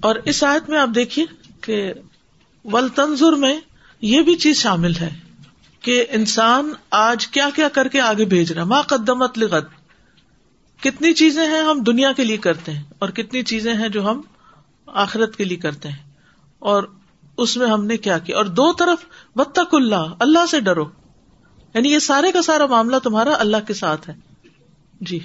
اور 0.00 0.14
اس 0.14 0.44
آیت 0.44 0.70
میں 0.70 0.78
آپ 0.78 0.88
دیکھیے 0.94 1.26
کہ 1.60 1.92
ول 2.64 2.88
تنظر 2.88 3.32
میں 3.32 3.60
یہ 4.00 4.22
بھی 4.22 4.36
چیز 4.36 4.56
شامل 4.56 4.94
ہے 4.94 5.14
کہ 5.80 6.06
انسان 6.10 6.72
آج 6.90 7.26
کیا 7.28 7.48
کیا 7.54 7.68
کر 7.68 7.88
کے 7.88 8.00
آگے 8.00 8.24
بھیج 8.24 8.52
رہا 8.52 8.64
ماں 8.64 8.82
قدمت 8.82 9.38
لغت 9.38 9.64
کتنی 10.80 11.12
چیزیں 11.12 11.46
ہیں 11.46 11.62
ہم 11.62 11.82
دنیا 11.82 12.12
کے 12.12 12.24
لیے 12.24 12.36
کرتے 12.36 12.72
ہیں 12.72 12.82
اور 12.98 13.08
کتنی 13.08 13.42
چیزیں 13.42 13.74
ہیں 13.74 13.88
جو 13.88 14.10
ہم 14.10 14.20
آخرت 14.86 15.36
کے 15.36 15.44
لیے 15.44 15.56
کرتے 15.56 15.88
ہیں۔ 15.88 16.10
اور 16.58 16.82
اس 17.38 17.56
میں 17.56 17.66
ہم 17.66 17.84
نے 17.84 17.96
کیا 17.96 18.18
کیا۔ 18.18 18.36
اور 18.36 18.44
دو 18.44 18.72
طرف 18.72 19.04
بتک 19.36 19.74
اللہ 19.74 20.14
اللہ 20.18 20.46
سے 20.50 20.60
ڈرو۔ 20.60 20.84
یعنی 21.76 21.92
یہ 21.92 21.98
سارے 21.98 22.32
کا 22.32 22.42
سارا 22.42 22.66
معاملہ 22.66 22.96
تمہارا 23.02 23.30
اللہ 23.38 23.56
کے 23.66 23.74
ساتھ 23.74 24.10
ہے۔ 24.10 24.14
جی۔ 25.00 25.18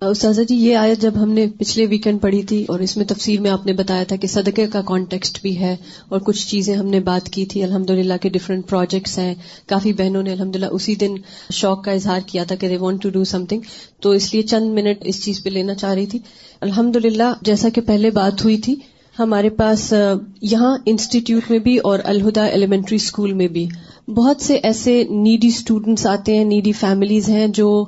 استاذہ 0.00 0.42
جی 0.42 0.54
یہ 0.54 0.76
آیت 0.76 1.00
جب 1.00 1.12
ہم 1.22 1.30
نے 1.30 1.46
پچھلے 1.58 1.86
ویکینڈ 1.86 2.20
پڑھی 2.20 2.42
تھی 2.42 2.64
اور 2.68 2.80
اس 2.80 2.96
میں 2.96 3.04
تفسیر 3.04 3.40
میں 3.40 3.50
آپ 3.50 3.66
نے 3.66 3.72
بتایا 3.72 4.04
تھا 4.04 4.16
کہ 4.16 4.28
صدقے 4.28 4.66
کا 4.66 4.82
کانٹیکسٹ 4.82 5.42
بھی 5.42 5.58
ہے 5.58 5.76
اور 6.08 6.20
کچھ 6.20 6.48
چیزیں 6.48 6.74
ہم 6.74 6.86
نے 6.86 7.00
بات 7.00 7.28
کی 7.28 7.46
تھی۔ 7.46 7.62
الحمد 7.62 7.90
للہ 7.90 8.14
کے 8.22 8.28
ڈفرینٹ 8.28 8.68
پروجیکٹس 8.68 9.18
ہیں۔ 9.18 9.34
کافی 9.66 9.92
بہنوں 9.92 10.22
نے 10.22 10.32
الحمد 10.32 10.56
للہ 10.56 10.66
اسی 10.66 10.94
دن 10.94 11.14
شوق 11.52 11.84
کا 11.84 11.92
اظہار 11.92 12.20
کیا 12.26 12.44
تھا 12.44 12.54
کہ 12.54 12.68
they 12.68 12.76
want 12.76 13.02
to 13.02 13.08
do 13.08 13.24
something 13.44 13.60
تو 14.00 14.10
اس 14.10 14.34
لیے 14.34 14.42
چند 14.42 14.74
منٹ 14.74 14.98
اس 15.00 15.24
چیز 15.24 15.42
پہ 15.42 15.50
لینا 15.50 15.74
چاہ 15.74 15.94
رہی 15.94 16.06
تھی۔ 16.06 16.18
الحمد 16.60 16.96
للہ 16.96 17.32
جیسا 17.42 17.68
کہ 17.68 17.80
پہلے 17.80 18.10
بات 18.10 18.44
ہوئی 18.44 18.56
تھی، 18.56 18.76
ہمارے 19.18 19.50
پاس 19.50 19.94
یہاں 20.42 20.78
انسٹیٹیوٹ 20.86 21.50
میں 21.50 21.58
بھی 21.58 21.78
اور 21.78 21.98
الہدا 22.04 22.44
ایلیمنٹری 22.44 22.96
اسکول 22.96 23.32
میں 23.32 23.48
بھی 23.48 23.68
بہت 24.16 24.42
سے 24.42 24.54
ایسے 24.54 25.04
نیڈی 25.10 25.48
اسٹوڈینٹس 25.48 26.06
آتے 26.06 26.36
ہیں 26.36 26.44
نیڈی 26.44 26.72
فیملیز 26.72 27.28
ہیں 27.28 27.46
جو 27.46 27.84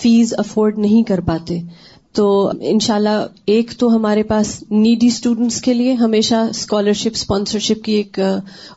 فیس 0.00 0.34
افورڈ 0.38 0.78
نہیں 0.78 1.02
کر 1.02 1.20
پاتے۔ 1.20 1.58
تو 2.12 2.50
انشاءاللہ 2.60 3.26
ایک 3.46 3.70
تو 3.78 3.96
ہمارے 3.96 4.22
پاس 4.22 4.64
نیڈی 4.70 5.06
اسٹوڈینٹس 5.06 5.60
کے 5.60 5.74
لیے 5.74 5.92
ہمیشہ 5.92 6.34
اسکالرشپ 6.34 7.08
اسپانسرشپ 7.12 7.84
کی 7.84 7.92
ایک 7.92 8.18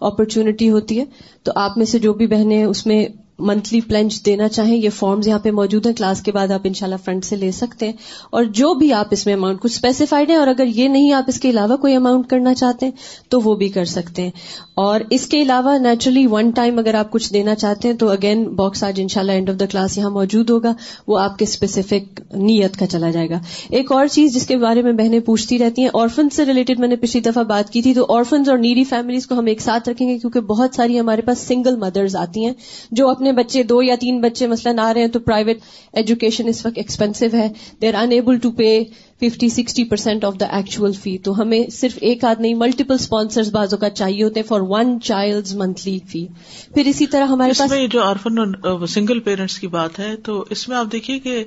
اپرچونٹی 0.02 0.70
ہوتی 0.70 1.00
ہے۔ 1.00 1.06
تو 1.44 1.52
آپ 1.56 1.78
میں 1.78 1.86
سے 1.86 2.00
جو 2.00 2.14
بھی 2.14 2.28
بہنیں 2.28 2.66
اس 2.66 2.86
میں 2.86 3.06
منتھلی 3.40 3.82
پلنج 3.82 4.26
دینا 4.26 4.48
چاہیں، 4.48 4.78
یہ 4.78 4.90
فارمز 4.90 5.28
یہاں 5.28 5.40
پہ 5.40 5.52
موجود 5.52 5.86
ہیں۔ 5.86 5.94
کلاس 5.94 6.22
کے 6.22 6.32
بعد 6.32 6.52
آپ 6.52 6.62
انشاءاللہ 6.64 6.96
فرنٹ 7.06 7.26
سے 7.26 7.36
لے 7.36 7.52
سکتے 7.52 7.86
ہیں۔ 7.86 7.94
اور 8.30 8.44
جو 8.44 8.74
بھی 8.74 8.94
آپ 8.94 9.06
اس 9.12 9.26
میں 9.26 9.34
اماؤنٹ 9.34 9.60
کچھ 9.60 9.74
اسپیسیفائڈ 9.74 10.30
ہیں 10.30 10.38
اور 10.38 10.48
اگر 10.48 10.66
یہ 10.68 10.88
نہیں 10.88 11.14
آپ 11.14 11.24
اس 11.28 11.40
کے 11.40 11.50
علاوہ 11.50 11.78
کوئی 11.78 11.96
اماؤنٹ 11.96 12.28
کرنا 12.28 12.54
چاہتے 12.54 12.86
ہیں، 12.86 12.94
تو 13.30 13.42
وہ 13.42 13.56
بھی 13.56 13.70
کر 13.70 13.86
سکتے 13.86 14.22
ہیں۔ 14.22 14.32
اور 14.78 15.02
اس 15.10 15.28
کے 15.28 15.42
علاوہ 15.42 15.78
نیچرلی 15.78 16.28
ون 16.28 16.50
ٹائم 16.50 16.80
اگر 16.80 16.94
آپ 16.94 17.12
کچھ 17.12 17.34
دینا 17.34 17.56
چاہتے 17.56 17.88
ہیں 17.88 17.96
تو 17.96 18.10
اگین 18.10 18.44
باکس 18.44 18.84
آج 18.84 19.00
ان 19.02 19.08
شاء 19.08 19.22
اللہ 19.22 19.32
اینڈ 19.32 19.50
آف 19.50 19.60
دا 19.60 19.66
کلاس 19.66 19.98
یہاں 19.98 20.10
موجود 20.10 20.50
ہوگا، 20.50 20.74
وہ 21.08 21.20
آپ 21.20 21.38
کے 21.38 21.46
اسپیسیفک 21.46 22.22
نیت 22.34 22.78
کا 22.78 22.88
چلا 22.88 23.12
جائے 23.12 23.30
گا۔ 23.30 23.40
ایک 23.70 23.92
اور 23.92 24.08
چیز 24.08 24.34
جس 24.34 24.48
کے 24.48 24.58
بارے 24.58 24.82
میں 24.82 24.92
بہنیں 24.92 25.20
پوچھتی 25.20 25.60
رہتی 25.60 25.82
ہیں 25.82 25.90
آرفن 25.94 26.30
سے 26.30 26.46
ریلیٹڈ 26.46 26.80
میں 26.80 26.88
نے 26.88 26.96
پچھلی 26.96 27.22
دفعہ 27.22 27.44
بات 27.44 27.70
کی 27.70 27.82
تھی، 27.82 27.94
تو 27.94 28.06
آرفنز 28.10 28.50
اور 28.50 28.58
نیڈی 28.58 28.84
فیملیز 28.84 29.28
کو 29.28 29.40
ہم 29.40 29.46
ایک 29.46 29.62
ساتھ 29.62 29.90
رکھیں 29.90 30.10
گے 30.10 30.18
کیونکہ 30.20 30.40
بہت 30.40 30.76
ساری 30.76 31.00
ہمارے 31.00 31.22
پاس 31.22 31.40
سنگل 31.40 31.76
مدرز 31.76 32.16
آتی 32.16 32.46
ہیں۔ 32.46 32.54
جو 32.92 33.10
اپنے 33.10 33.32
بچے، 33.32 33.64
دو 33.64 33.84
یا 33.84 33.96
تین 34.00 34.22
بچے 34.22 34.48
مثلاً 34.48 34.80
آ 34.80 34.94
رہے 34.94 35.02
ہیں 35.02 35.08
تو 35.08 35.20
پرائیویٹ 35.20 35.58
ایجوکیشن 35.94 36.48
اس 36.48 36.66
وقت 36.66 36.78
ایکسپینسو 36.78 37.26
ہے 37.34 37.48
they 37.82 37.88
are 37.88 37.94
enable 37.94 38.38
to 38.38 38.52
pay 38.52 38.84
fifty 39.22 39.50
sixty 39.50 39.84
percent 39.84 40.26
of 40.26 40.34
the 40.40 40.46
actual 40.46 40.92
fee 40.92 41.18
تو 41.18 41.42
ہمیں 41.42 41.70
صرف 41.70 41.98
ایک 42.02 42.24
آدھ 42.24 42.42
نہیں 42.42 42.54
ملٹیپل 42.54 42.94
اسپانسر 42.94 43.42
بازوں 43.52 43.78
کا 43.78 43.90
چاہیے 43.90 44.24
ہوتے 44.24 44.40
ہیں 44.40 44.48
فار 44.48 44.60
ون 44.62 45.02
چائلڈ 45.02 45.54
منتھلی 45.54 46.00
فی 46.08 46.26
پھر 46.74 46.86
اسی 46.86 47.08
طرح 47.08 47.26
ہمارے 47.26 47.52
پاس 47.58 47.74
جو 47.92 48.04
آرفن 48.04 48.86
سنگل 48.88 49.20
پیرنٹس 49.20 49.60
کی 49.60 49.68
بات 49.68 50.00
ہے 50.00 50.16
تو 50.16 50.46
اس 50.50 50.68
میں 50.70 50.78
آپ 50.78 50.92
دیکھیے 50.92 51.20
کہ 51.20 51.44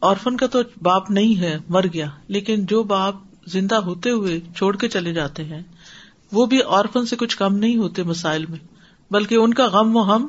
آرفن 0.00 0.36
کا 0.36 0.46
تو 0.46 0.58
باپ 0.82 1.10
نہیں 1.10 1.40
ہے 1.40 1.56
مر 1.68 1.86
گیا. 1.94 2.06
لیکن 2.28 2.64
جو 2.66 2.82
باپ 2.82 3.14
زندہ 3.46 3.74
ہوتے 3.74 4.10
ہوئے 4.10 4.38
چھوڑ 4.56 4.76
کے 4.76 4.88
چلے 4.88 5.12
جاتے 5.12 5.44
ہیں 5.44 5.62
وہ 6.32 6.46
بھی 6.46 6.58
آرفن 6.66 7.06
سے 7.06 7.16
کچھ 7.16 7.36
کم 7.36 7.56
نہیں 7.56 7.76
ہوتے 7.76 8.02
مسائل 8.02 8.46
میں. 8.46 8.58
بلکہ 9.10 9.34
ان 9.34 9.54
کا 9.54 9.66
غم 9.66 9.96
و 9.96 10.02
ہم 10.02 10.28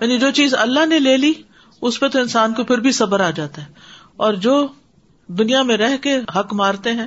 یعنی 0.00 0.18
جو 0.18 0.30
چیز 0.30 0.54
اللہ 0.54 0.86
نے 0.86 0.98
لے 0.98 1.16
لی 1.16 1.32
اس 1.82 2.00
پہ 2.00 2.08
تو 2.08 2.18
انسان 2.18 2.54
کو 2.54 2.64
پھر 2.64 2.78
بھی 2.78 2.92
صبر 2.92 3.20
آ 3.20 3.30
جاتا 3.30 3.62
ہے. 3.62 3.66
اور 4.16 4.34
جو 4.34 4.66
دنیا 5.26 5.62
میں 5.62 5.76
رہ 5.76 5.96
کے 5.96 6.16
حق 6.36 6.52
مارتے 6.52 6.92
ہیں 6.92 7.06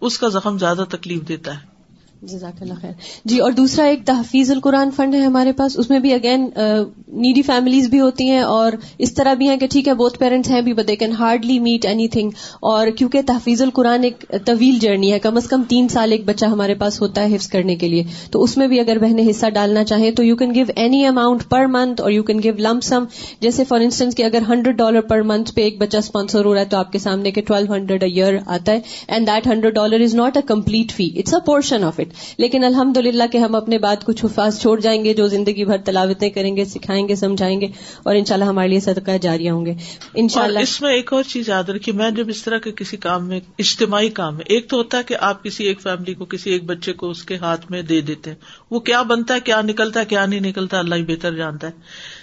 اس 0.00 0.18
کا 0.18 0.28
زخم 0.28 0.58
زیادہ 0.58 0.84
تکلیف 0.90 1.28
دیتا 1.28 1.54
ہے۔ 1.54 1.77
جزاک 2.22 2.62
اللہ 2.62 2.74
خیر۔ 2.80 2.92
جی 3.24 3.38
اور 3.38 3.52
دوسرا 3.52 3.84
ایک 3.84 4.04
تحفیظ 4.06 4.50
القرآن 4.50 4.90
فنڈ 4.90 5.14
ہے 5.14 5.20
ہمارے 5.20 5.52
پاس، 5.52 5.78
اس 5.78 5.90
میں 5.90 5.98
بھی 5.98 6.12
اگین 6.12 6.48
نیڈی 6.56 7.42
فیملیز 7.42 7.88
بھی 7.88 8.00
ہوتی 8.00 8.28
ہیں 8.30 8.40
اور 8.40 8.72
اس 8.98 9.12
طرح 9.14 9.34
بھی 9.34 9.48
ہیں 9.48 9.56
کہ 9.56 9.66
ٹھیک 9.66 9.88
ہے 9.88 9.94
بہت 9.94 10.18
پیرنٹس 10.18 10.50
ہیں 10.50 10.60
بھی 10.60 10.72
but 10.72 10.88
they 10.88 10.96
can 10.96 11.12
hardly 11.12 11.58
meet 11.58 11.86
anything 12.08 12.30
اور 12.60 12.88
کیونکہ 12.88 13.22
تحفیظ 13.22 13.62
القرآن 13.62 14.04
ایک 14.04 14.24
طویل 14.44 14.78
جرنی 14.78 15.12
ہے، 15.12 15.18
کم 15.18 15.36
از 15.36 15.46
کم 15.48 15.62
تین 15.68 15.88
سال 15.88 16.12
ایک 16.12 16.24
بچہ 16.24 16.46
ہمارے 16.46 16.74
پاس 16.74 17.00
ہوتا 17.00 17.22
ہے 17.22 17.34
حفظ 17.34 17.48
کرنے 17.48 17.76
کے 17.76 17.88
لیے۔ 17.88 18.02
تو 18.30 18.42
اس 18.42 18.56
میں 18.56 18.66
بھی 18.68 18.80
اگر 18.80 18.98
بہنیں 18.98 19.30
حصہ 19.30 19.50
ڈالنا 19.50 19.84
چاہیں 19.84 20.10
تو 20.10 20.24
you 20.24 20.36
can 20.36 20.54
give 20.54 20.64
any 20.76 21.04
amount 21.06 21.48
per 21.48 21.66
month 21.66 22.00
اور 22.00 22.10
you 22.10 22.22
can 22.22 22.42
give 22.42 22.54
lump 22.58 22.80
sum 22.80 23.04
جیسے 23.40 23.64
فار 23.64 23.80
انسٹنس 23.80 24.14
کہ 24.14 24.22
اگر 24.22 24.42
ہنڈریڈ 24.48 24.76
ڈالر 24.76 25.00
پر 25.00 25.22
منتھ 25.22 25.54
پہ 25.54 25.60
ایک 25.60 25.78
بچہ 25.78 25.96
اسپانسر 25.96 26.44
ہو 26.44 26.54
رہا 26.54 26.60
ہے 26.60 26.66
تو 26.66 26.76
آپ 26.76 26.92
کے 26.92 26.98
سامنے 26.98 27.30
کے 27.30 27.40
ٹویلو 27.40 27.72
ہنڈریڈ 27.72 28.02
ایئر 28.02 28.38
آتا 28.46 28.72
ہے۔ 28.72 28.80
And 29.08 29.26
that 29.26 29.46
hundred 29.46 29.74
dollar 29.74 30.00
is 30.00 30.14
not 30.14 30.36
a 30.36 30.42
complete 30.46 30.92
fee 30.92 31.10
it's 31.16 31.34
a 31.34 31.40
portion 31.46 31.84
of 31.84 32.00
it 32.00 32.06
لیکن 32.38 32.64
الحمد 32.64 32.98
کہ 33.32 33.38
ہم 33.38 33.54
اپنے 33.54 33.78
بات 33.78 34.04
کچھ 34.04 34.24
حفاظ 34.24 34.60
چھوڑ 34.60 34.80
جائیں 34.80 35.04
گے 35.04 35.14
جو 35.14 35.28
زندگی 35.28 35.64
بھر 35.64 35.76
تلاوتیں 35.78 36.30
کریں 36.30 36.56
گے 36.56 36.64
سکھائیں 36.64 37.08
گے 37.08 37.14
سمجھائیں 37.14 37.60
گے 37.60 37.66
اور 38.02 38.16
ان 38.16 38.24
شاء 38.24 38.34
اللہ 38.34 38.44
ہمارے 38.44 38.68
لیے 38.68 38.80
صدقہ 38.80 39.10
جاریہ 39.22 39.50
ہوں 39.50 39.66
گے۔ 39.66 39.74
ان 40.14 40.28
شاء 40.28 40.42
اللہ 40.42 40.58
اس 40.58 40.82
میں 40.82 40.92
ایک 40.92 41.12
اور 41.12 41.22
چیز 41.22 41.48
یاد 41.48 41.64
رکھی 41.64 41.92
میں 41.92 42.10
جب 42.10 42.28
اس 42.28 42.42
طرح 42.42 42.58
کے 42.58 42.72
کسی 42.72 42.96
کام 42.96 43.28
میں 43.28 43.40
اجتماعی 43.58 44.08
کام 44.08 44.36
ہے 44.36 44.42
ایک 44.46 44.68
تو 44.68 44.76
ہوتا 44.76 44.98
ہے 44.98 45.02
کہ 45.02 45.16
آپ 45.20 45.44
کسی 45.44 45.64
ایک 45.64 45.80
فیملی 45.80 46.14
کو 46.14 46.24
کسی 46.24 46.50
ایک 46.50 46.64
بچے 46.64 46.92
کو 46.92 47.10
اس 47.10 47.22
کے 47.22 47.36
ہاتھ 47.36 47.70
میں 47.70 47.82
دے 47.82 48.00
دیتے 48.00 48.30
ہیں۔ 48.30 48.36
وہ 48.70 48.80
کیا 48.80 49.02
بنتا 49.02 49.34
ہے 49.34 49.40
کیا 49.40 49.60
نکلتا 49.62 50.00
ہے 50.00 50.04
کیا 50.04 50.26
نہیں 50.26 50.40
نکلتا 50.40 50.78
اللہ 50.78 50.94
ہی 50.94 51.02
بہتر 51.02 51.34
جانتا 51.34 51.66
ہے۔ 51.66 51.72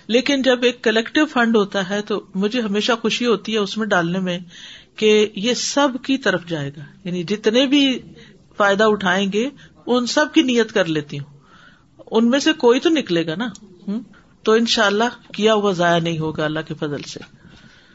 لیکن 0.07 0.41
جب 0.41 0.63
ایک 0.63 0.83
کلیکٹو 0.83 1.25
فنڈ 1.25 1.55
ہوتا 1.55 1.89
ہے 1.89 2.01
تو 2.01 2.21
مجھے 2.35 2.61
ہمیشہ 2.61 2.91
خوشی 3.01 3.25
ہوتی 3.25 3.53
ہے 3.53 3.57
اس 3.57 3.77
میں 3.77 3.87
ڈالنے 3.87 4.19
میں 4.19 4.39
کہ 4.95 5.27
یہ 5.35 5.53
سب 5.53 5.89
کی 6.05 6.17
طرف 6.17 6.45
جائے 6.47 6.71
گا۔ 6.77 6.81
یعنی 7.03 7.23
جتنے 7.23 7.65
بھی 7.65 7.99
فائدہ 8.57 8.83
اٹھائیں 8.83 9.31
گے 9.33 9.49
ان 9.87 10.05
سب 10.05 10.25
کی 10.33 10.41
نیت 10.41 10.71
کر 10.71 10.85
لیتی 10.85 11.19
ہوں۔ 11.19 11.37
ان 12.11 12.29
میں 12.29 12.39
سے 12.39 12.53
کوئی 12.53 12.79
تو 12.79 12.89
نکلے 12.89 13.27
گا 13.27 13.35
نا۔ 13.35 13.47
تو 14.43 14.51
ان 14.51 14.65
شاء 14.65 14.85
اللہ 14.85 15.33
کیا 15.33 15.53
ہوا 15.53 15.71
ضائع 15.71 15.99
نہیں 15.99 16.19
ہوگا 16.19 16.45
اللہ 16.45 16.59
کے 16.67 16.73
فضل 16.73 17.01
سے۔ 17.01 17.19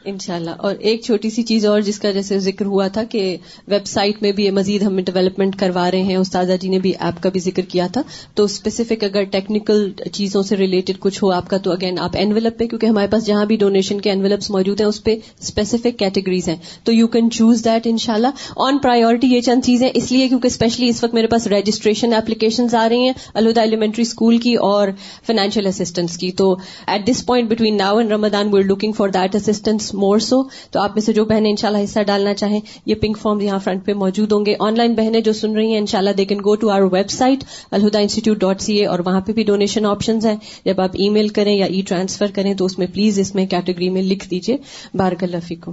انشاءاللہ۔ 0.05 0.49
اور 0.49 0.75
ایک 0.79 1.01
چھوٹی 1.03 1.29
سی 1.29 1.43
چیز 1.43 1.65
اور 1.65 1.81
جس 1.81 1.99
کا 1.99 2.11
جیسے 2.11 2.39
ذکر 2.39 2.65
ہوا 2.65 2.87
تھا 2.87 3.03
کہ 3.03 3.37
ویب 3.67 3.85
سائٹ 3.85 4.21
میں 4.21 4.31
بھی 4.31 4.51
مزید 4.51 4.81
ہم 4.81 4.99
ڈیولپمنٹ 4.99 5.55
کروا 5.55 5.91
رہے 5.91 6.01
ہیں، 6.01 6.15
استاذہ 6.15 6.53
جی 6.61 6.69
نے 6.69 6.79
بھی 6.79 6.93
ایپ 6.99 7.23
کا 7.23 7.29
بھی 7.29 7.39
ذکر 7.39 7.61
کیا 7.61 7.87
تھا۔ 7.87 8.01
تو 8.35 8.43
اسپیسیفک 8.43 9.03
اگر 9.03 9.23
ٹیکنیکل 9.23 9.91
چیزوں 10.11 10.43
سے 10.43 10.55
ریلیٹڈ 10.55 10.99
کچھ 10.99 11.23
ہو 11.23 11.31
آپ 11.31 11.49
کا، 11.49 11.57
تو 11.57 11.71
اگین 11.71 11.99
آپ 11.99 12.11
اینویلپ 12.13 12.59
پہ، 12.59 12.65
کیونکہ 12.65 12.85
ہمارے 12.85 13.07
پاس 13.07 13.25
جہاں 13.25 13.45
بھی 13.45 13.55
ڈونیشن 13.55 14.01
کے 14.01 14.09
اینویلپس 14.09 14.49
موجود 14.49 14.81
ہیں، 14.81 14.87
اس 14.87 15.03
پہ 15.03 15.15
اسپیسیفک 15.39 15.99
کیٹیگریز 15.99 16.49
ہیں۔ 16.49 16.55
تو 16.83 16.93
یو 16.93 17.07
کین 17.07 17.31
چوز 17.31 17.65
دیٹ 17.65 17.87
ان 17.87 17.97
شاء 17.97 18.13
اللہ 18.13 18.27
آن 18.57 18.77
پرائیورٹی 18.77 19.27
یہ 19.27 19.41
چند 19.41 19.61
چیزیں، 19.65 19.89
اس 19.93 20.11
لیے 20.11 20.27
کیونکہ 20.27 20.47
اسپیشلی 20.47 20.89
اس 20.89 21.03
وقت 21.03 21.13
میرے 21.13 21.27
پاس 21.27 21.47
رجسٹریشن 21.47 22.13
اپلیکیشن 22.13 22.75
آ 22.75 22.89
رہی 22.89 22.99
ہیں 22.99 23.13
الدا 23.33 23.61
ایلیمنٹری 23.61 24.01
اسکول 24.01 24.37
کی 24.37 24.53
اور 24.55 24.87
فائنینشیل 25.27 25.67
اسسٹنس 25.67 26.17
کی۔ 26.17 26.31
تو 26.31 26.55
at 26.87 27.07
this 27.07 27.25
point 27.25 27.49
between 27.49 27.77
now 27.77 27.97
and 27.97 28.11
Ramadan 28.11 28.53
we're 28.53 28.65
looking 28.65 28.91
for 28.91 29.09
that 29.09 29.35
assistance 29.35 29.90
more 29.93 30.19
so 30.19 30.43
تو 30.43 30.79
آپ 30.79 30.89
میں 30.93 31.01
سے 31.01 31.13
جو 31.13 31.25
بہنیں 31.25 31.49
انشاءاللہ 31.49 31.83
حصہ 31.83 31.99
ڈالنا 32.07 32.33
چاہیں، 32.33 32.59
یہ 32.85 32.95
پنک 32.95 33.17
فارم 33.17 33.39
یہاں 33.39 33.59
فرنٹ 33.59 33.85
پہ 33.85 33.93
موجود 33.93 34.31
ہوں 34.31 34.45
گے۔ 34.45 34.55
آن 34.59 34.77
لائن 34.77 34.93
بہنیں 34.93 35.21
جو 35.21 35.33
سن 35.33 35.55
رہی 35.55 35.71
ہیں، 35.71 35.79
انشاءاللہ 35.79 36.09
they 36.09 36.25
can 36.25 36.37
go 36.37 36.55
to 36.55 36.69
our 36.69 36.81
website 37.09 37.43
Alhuda 37.71 37.99
institute 37.99 38.37
dot 38.37 38.61
C 38.61 38.77
A 38.77 38.85
اور 38.85 38.99
وہاں 39.05 39.21
پہ 39.21 39.31
بھی 39.31 39.43
ڈونیشن 39.43 39.85
آپشن 39.85 40.19
ہیں۔ 40.25 40.35
جب 40.65 40.81
آپ 40.81 40.89
ای 40.93 41.09
میل 41.09 41.27
کریں 41.27 41.55
یا 41.55 41.65
ای 41.65 41.81
ٹرانسفر 41.81 42.27
کریں 42.35 42.53
تو 42.53 42.65
اس 42.65 42.79
میں 42.79 42.87
پلیز 42.93 43.19
اس 43.19 43.35
میں 43.35 43.45
کیٹیگری 43.45 43.89
میں 43.89 44.01
لکھ 44.01 44.29
دیجیے 44.29 44.57
بارک 44.93 45.23
اللہ 45.23 45.37
فیکم۔ 45.47 45.71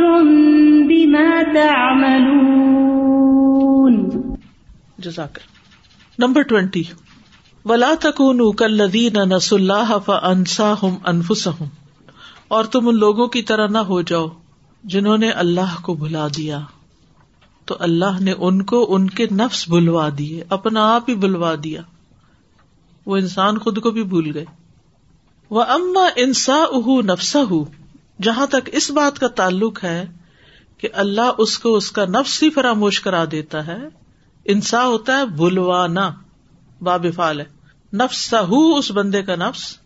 بما 0.87 1.41
تعملون. 1.53 4.09
جزاک 4.97 5.39
نمبر 6.19 6.41
ٹوینٹی۔ 6.41 6.83
ولا 7.65 7.93
تکونوا 7.99 8.51
كالذين 8.51 9.29
نسوا 9.29 9.59
الله 9.59 9.97
فانساهم 10.05 10.95
انفسهم 11.05 11.67
اور 12.47 12.63
تم 12.63 12.87
ان 12.87 12.97
لوگوں 12.97 13.27
کی 13.27 13.41
طرح 13.41 13.67
نہ 13.67 13.77
ہو 13.77 14.01
جاؤ 14.01 14.27
جنہوں 14.83 15.17
نے 15.17 15.29
اللہ 15.29 15.81
کو 15.81 15.93
بھلا 15.93 16.27
دیا۔ 16.37 16.59
تو 17.65 17.75
اللہ 17.79 18.21
نے 18.21 18.33
ان 18.37 18.61
کو 18.61 18.85
ان 18.89 19.09
کے 19.09 19.27
نفس 19.31 19.69
بھلوا 19.69 20.09
دیے، 20.17 20.43
اپنا 20.49 20.95
آپ 20.95 21.09
ہی 21.09 21.15
بلوا 21.15 21.55
دیا۔ 21.63 21.81
وہ 23.09 23.17
انسان 23.17 23.57
خود 23.57 23.81
کو 23.81 23.91
بھی 23.91 24.03
بھول 24.03 24.31
گئے۔ 24.33 24.45
وہ 25.49 25.63
اما 25.63 26.09
انسا 26.15 26.55
اہ 26.55 27.01
نفسا 27.01 27.39
ہُ 27.51 27.53
جہاں 28.21 28.47
تک 28.47 28.69
اس 28.71 28.91
بات 28.91 29.19
کا 29.19 29.27
تعلق 29.27 29.83
ہے 29.83 30.05
کہ 30.77 30.89
اللہ 30.93 31.31
اس 31.37 31.59
کو 31.59 31.75
اس 31.75 31.91
کا 31.91 32.05
نفس 32.05 32.43
ہی 32.43 32.49
فراموش 32.49 33.01
کرا 33.01 33.25
دیتا 33.31 33.67
ہے۔ 33.67 33.77
انسا 34.45 34.85
ہوتا 34.85 35.17
ہے 35.17 35.25
بلوانا 35.25 36.11
باب 36.81 37.05
فال 37.15 37.39
ہے۔ 37.39 37.45
نفس 37.93 38.33
اس 38.77 38.91
بندے 38.91 39.23
کا 39.23 39.35
نفس۔ 39.35 39.77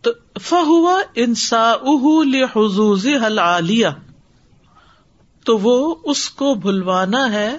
تو 0.00 0.10
فہوا 0.40 1.02
انسا 1.14 1.72
اہ 1.72 3.26
حل 3.26 3.38
عالیہ 3.38 3.88
تو 5.44 5.58
وہ 5.58 5.94
اس 6.04 6.30
کو 6.30 6.54
بھلوانا 6.54 7.32
ہے، 7.32 7.58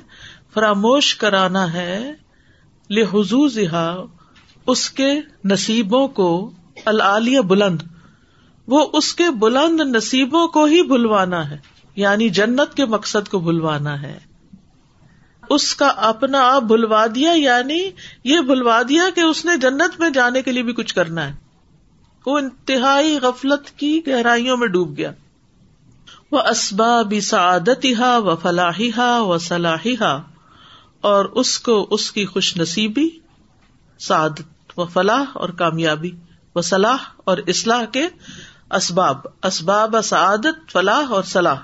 فراموش 0.54 1.16
کرانا 1.16 1.74
ہے۔ 1.74 2.12
لحظوظ 2.90 3.58
اس 4.67 4.89
کے 4.89 5.22
نصیبوں 5.45 6.08
کو 6.08 6.52
العالیہ 6.86 7.39
بلند، 7.39 7.82
وہ 8.67 8.86
اس 8.93 9.13
کے 9.13 9.24
بلند 9.39 9.82
نصیبوں 9.95 10.48
کو 10.48 10.65
ہی 10.65 10.84
بھلوانا 10.84 11.50
ہے 11.50 11.58
یعنی 11.95 12.30
جنت 12.30 12.74
کے 12.74 12.86
مقصد 12.86 13.30
کو 13.30 13.39
بھلوانا 13.39 14.02
ہے۔ 14.02 14.19
اس 15.50 15.76
کا 15.76 15.88
اپنا 15.88 16.41
آپ 16.41 16.63
بھلوا 16.63 17.06
دیا 17.15 17.32
یعنی 17.36 17.89
یہ 18.24 18.39
بھلوا 18.39 18.82
دیا 18.89 19.04
کہ 19.15 19.22
اس 19.22 19.45
نے 19.45 19.58
جنت 19.58 20.00
میں 20.00 20.10
جانے 20.10 20.41
کے 20.41 20.52
لیے 20.52 20.63
بھی 20.63 20.74
کچھ 20.74 20.95
کرنا 20.95 21.28
ہے۔ 21.28 21.34
وہ 22.26 22.38
انتہائی 22.38 23.19
غفلت 23.22 23.78
کی 23.78 24.02
گہرائیوں 24.08 24.58
میں 24.58 24.67
ڈوب 24.67 24.98
گیا۔ 24.98 25.12
وہ 26.32 26.39
اسباب 26.39 27.13
سعادتی 27.22 27.95
ہا 27.95 28.17
و 28.17 28.36
فلاحی 28.36 28.91
ہا 28.98 29.22
و 29.22 29.38
صلاحی 29.38 29.93
ہا 30.02 30.22
اور 31.02 31.26
اس 31.26 31.60
کو 31.60 31.88
اس 31.91 32.12
کی 32.12 32.26
خوش 32.26 32.58
نصیبی 32.58 33.10
سعادت 34.00 34.80
و 34.80 34.86
فلاح 34.86 35.24
اور 35.34 35.50
کامیابی 35.50 36.12
و 36.56 36.62
صلاح 36.62 36.98
اور 37.16 37.38
اصلاح 37.48 37.86
کے 37.86 38.08
اسباب 38.72 39.18
اسباب 39.44 39.96
سعادت 40.04 40.72
فلاح 40.72 41.08
اور 41.10 41.24
صلاح۔ 41.24 41.56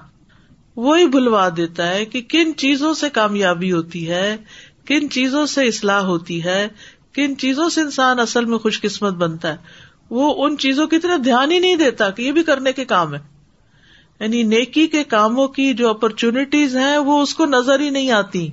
وہی 0.76 1.08
بھلوا 1.08 1.50
دیتا 1.58 1.88
ہے 1.88 2.06
کہ 2.06 2.22
کن 2.30 2.56
چیزوں 2.58 2.94
سے 2.94 3.10
کامیابی 3.10 3.72
ہوتی 3.72 4.10
ہے، 4.10 4.38
کن 4.86 5.10
چیزوں 5.10 5.46
سے 5.46 5.68
اصلاح 5.68 6.02
ہوتی 6.02 6.44
ہے، 6.44 6.68
کن 7.14 7.38
چیزوں 7.38 7.70
سے 7.70 7.82
انسان 7.82 8.20
اصل 8.20 8.46
میں 8.46 8.58
خوش 8.58 8.82
قسمت 8.82 9.14
بنتا 9.14 9.48
ہے۔ 9.48 9.58
وہ 10.10 10.46
ان 10.46 10.58
چیزوں 10.58 10.88
کی 10.88 11.00
طرح 11.00 11.18
دھیان 11.24 11.52
ہی 11.52 11.60
نہیں 11.60 11.76
دیتا 11.76 12.10
کہ 12.10 12.22
یہ 12.22 12.32
بھی 12.32 12.44
کرنے 12.44 12.74
کے 12.74 12.86
کام 12.86 13.14
ہے۔ 13.14 13.20
یعنی 14.20 14.44
نیکی 14.44 14.88
کے 14.88 15.04
کاموں 15.04 15.48
کی 15.48 15.74
جو 15.74 15.90
اپرچونٹیز 15.90 16.78
ہیں، 16.78 16.98
وہ 16.98 17.22
اس 17.22 17.36
کو 17.36 17.46
نظر 17.46 17.80
ہی 17.80 17.90
نہیں 17.90 18.12
آتی۔ 18.12 18.52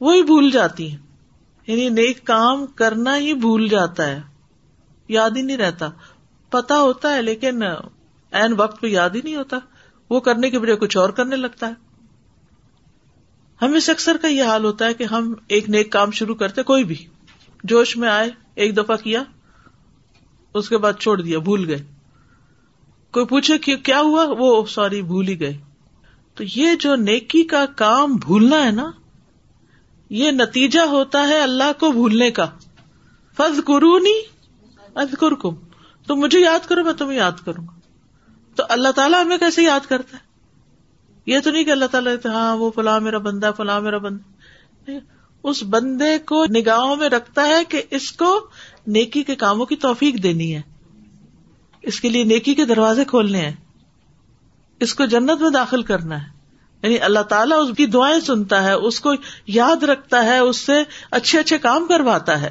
وہی 0.00 0.22
بھول 0.22 0.50
جاتی 0.50 0.90
ہیں۔ 0.90 1.03
یعنی 1.66 1.88
نیک 1.88 2.26
کام 2.26 2.66
کرنا 2.66 3.16
ہی 3.16 3.34
بھول 3.34 3.68
جاتا 3.68 4.06
ہے، 4.06 4.20
یاد 5.08 5.30
ہی 5.36 5.42
نہیں 5.42 5.56
رہتا۔ 5.56 5.88
پتا 6.50 6.80
ہوتا 6.80 7.14
ہے، 7.14 7.22
لیکن 7.22 7.62
این 8.32 8.52
وقت 8.56 8.80
پہ 8.80 8.86
یاد 8.86 9.10
ہی 9.14 9.20
نہیں 9.24 9.36
ہوتا۔ 9.36 9.58
وہ 10.10 10.20
کرنے 10.20 10.50
کے 10.50 10.58
بجائے 10.58 10.76
کچھ 10.76 10.96
اور 10.96 11.10
کرنے 11.10 11.36
لگتا 11.36 11.68
ہے۔ 11.68 11.74
ہمیں 13.62 13.80
سے 13.80 13.92
اکثر 13.92 14.16
کا 14.22 14.28
یہ 14.28 14.42
حال 14.42 14.64
ہوتا 14.64 14.86
ہے 14.86 14.94
کہ 14.94 15.04
ہم 15.04 15.34
ایک 15.48 15.70
نیک 15.70 15.92
کام 15.92 16.10
شروع 16.10 16.34
کرتے، 16.34 16.62
کوئی 16.62 16.84
بھی 16.84 17.06
جوش 17.64 17.96
میں 17.96 18.08
آئے، 18.08 18.30
ایک 18.54 18.76
دفعہ 18.76 18.96
کیا، 18.96 19.22
اس 20.54 20.68
کے 20.68 20.78
بعد 20.78 20.92
چھوڑ 21.00 21.20
دیا، 21.20 21.38
بھول 21.38 21.68
گئے۔ 21.68 21.84
کوئی 23.12 23.26
پوچھے 23.26 23.58
کہ 23.58 23.76
کیا 23.76 24.00
ہوا، 24.00 24.26
وہ 24.38 24.66
سوری، 24.66 25.02
بھول 25.02 25.28
ہی 25.28 25.40
گئے۔ 25.40 25.58
تو 26.34 26.44
یہ 26.56 26.74
جو 26.80 26.94
نیکی 26.94 27.44
کا 27.44 27.66
کام 27.66 28.16
بھولنا 28.16 28.64
ہے 28.64 28.70
نا 28.70 28.90
یہ 30.10 30.30
نتیجہ 30.30 30.80
ہوتا 30.80 31.28
ہے 31.28 31.40
اللہ 31.40 31.80
کو 31.80 31.92
بھولنے 31.92 32.30
کا۔ 32.30 32.46
فض 33.36 33.60
کرو 33.66 33.98
نہیں 33.98 34.34
تم 36.06 36.14
مجھے 36.14 36.40
یاد 36.40 36.68
کرو، 36.68 36.84
میں 36.84 36.92
تمہیں 36.92 37.18
یاد 37.18 37.32
کروں 37.44 37.64
گا۔ 37.66 37.80
تو 38.54 38.62
اللہ 38.68 38.88
تعالیٰ 38.88 39.24
ہمیں 39.24 39.38
کیسے 39.38 39.62
یاد 39.62 39.86
کرتا 39.88 40.16
ہے؟ 40.16 40.22
یہ 41.26 41.40
تو 41.40 41.50
نہیں 41.50 41.64
کہ 41.64 41.70
اللہ 41.70 41.84
تعالیٰ 41.84 42.14
ہاں 42.24 42.56
وہ 42.56 42.70
فلاں 42.74 43.00
میرا 43.00 43.18
بندہ، 43.18 43.50
فلاں 43.56 43.80
میرا 43.80 43.98
بندہ۔ 43.98 44.90
اس 45.42 45.62
بندے 45.62 46.18
کو 46.18 46.44
نگاہوں 46.44 46.96
میں 46.96 47.08
رکھتا 47.08 47.46
ہے 47.46 47.64
کہ 47.64 47.82
اس 47.90 48.12
کو 48.12 48.46
نیکی 48.86 49.22
کے 49.22 49.34
کاموں 49.34 49.66
کی 49.66 49.76
توفیق 49.76 50.22
دینی 50.22 50.56
ہے۔ 50.56 50.62
اس 51.82 52.00
کے 52.00 52.08
لیے 52.08 52.24
نیکی 52.24 52.54
کے 52.54 52.64
دروازے 52.64 53.04
کھولنے 53.04 53.38
ہیں۔ 53.38 53.52
اس 54.80 54.94
کو 54.94 55.06
جنت 55.06 55.42
میں 55.42 55.50
داخل 55.50 55.82
کرنا 55.82 56.26
ہے۔ 56.26 56.33
یعنی 56.84 56.98
اللہ 57.00 57.20
تعالیٰ 57.20 57.70
اس 57.70 57.76
کی 57.76 57.86
دعائیں 57.86 58.20
سنتا 58.20 58.62
ہے، 58.62 58.72
اس 58.72 59.00
کو 59.00 59.12
یاد 59.46 59.82
رکھتا 59.82 60.24
ہے، 60.24 60.38
اس 60.38 60.56
سے 60.56 60.72
اچھے 61.10 61.38
اچھے 61.38 61.58
کام 61.58 61.86
کرواتا 61.86 62.40
ہے۔ 62.40 62.50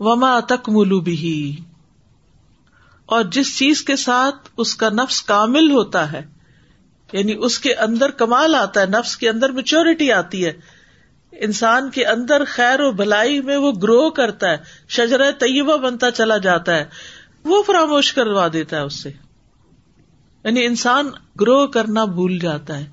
وما 0.00 0.40
تک 0.40 0.68
ملو 0.68 1.00
بھی 1.00 1.56
اور 3.06 3.24
جس 3.24 3.58
چیز 3.58 3.82
کے 3.82 3.96
ساتھ 3.96 4.48
اس 4.56 4.74
کا 4.74 4.88
نفس 4.88 5.22
کامل 5.22 5.70
ہوتا 5.70 6.12
ہے 6.12 6.22
یعنی 7.12 7.34
اس 7.38 7.58
کے 7.58 7.74
اندر 7.74 8.10
کمال 8.10 8.54
آتا 8.54 8.80
ہے، 8.80 8.86
نفس 8.86 9.16
کے 9.16 9.28
اندر 9.28 9.50
میچورٹی 9.50 10.12
آتی 10.12 10.46
ہے، 10.46 10.52
انسان 11.32 11.90
کے 11.90 12.06
اندر 12.06 12.44
خیر 12.46 12.80
و 12.80 12.92
بھلائی 12.92 13.40
میں 13.40 13.56
وہ 13.56 13.72
گرو 13.72 14.10
کرتا 14.10 14.50
ہے 14.50 14.56
شجر 14.88 15.30
طیبہ 15.30 15.76
بنتا 15.76 16.10
چلا 16.10 16.36
جاتا 16.36 16.76
ہے، 16.76 16.84
وہ 17.44 17.62
فراموش 17.62 18.12
کروا 18.12 18.48
دیتا 18.52 18.76
ہے 18.76 18.82
اس 18.82 19.02
سے۔ 19.02 19.10
یعنی 20.44 20.66
انسان 20.66 21.10
گرو 21.40 21.66
کرنا 21.66 22.04
بھول 22.04 22.38
جاتا 22.38 22.78
ہے۔ 22.78 22.86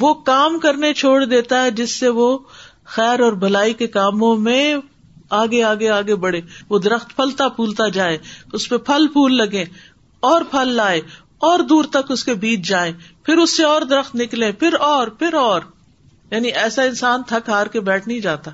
وہ 0.00 0.14
کام 0.14 0.58
کرنے 0.58 0.94
چھوڑ 0.94 1.24
دیتا 1.24 1.62
ہے 1.62 1.70
جس 1.70 2.00
سے 2.00 2.08
وہ 2.08 2.38
خیر 2.84 3.20
اور 3.20 3.32
بھلائی 3.32 3.74
کے 3.74 3.86
کاموں 3.86 4.36
میں 4.36 4.74
آگے 5.30 5.62
آگے 5.62 5.88
آگے 5.88 6.14
بڑھے۔ 6.14 6.40
وہ 6.70 6.78
درخت 6.78 7.16
پھلتا 7.16 7.48
پھولتا 7.48 7.88
جائے، 7.88 8.18
اس 8.52 8.68
پہ 8.68 8.76
پھل 8.76 9.06
پھول 9.06 9.36
لگے، 9.36 9.64
اور 10.20 10.42
پھل 10.42 10.68
لائے، 10.68 11.00
اور 11.38 11.58
دور 11.58 11.84
تک 11.84 12.10
اس 12.10 12.24
کے 12.24 12.34
بیچ 12.34 12.68
جائے 12.68 12.92
پھر 13.22 13.36
اس 13.36 13.56
سے 13.56 13.64
اور 13.64 13.82
درخت 13.82 14.14
نکلے، 14.14 14.52
پھر 14.52 14.74
اور 14.80 15.08
پھر 15.08 15.34
اور۔ 15.34 15.60
یعنی 16.30 16.48
ایسا 16.48 16.82
انسان 16.82 17.22
تھک 17.22 17.48
ہار 17.48 17.66
کے 17.66 17.80
بیٹھ 17.80 18.08
نہیں 18.08 18.20
جاتا۔ 18.20 18.50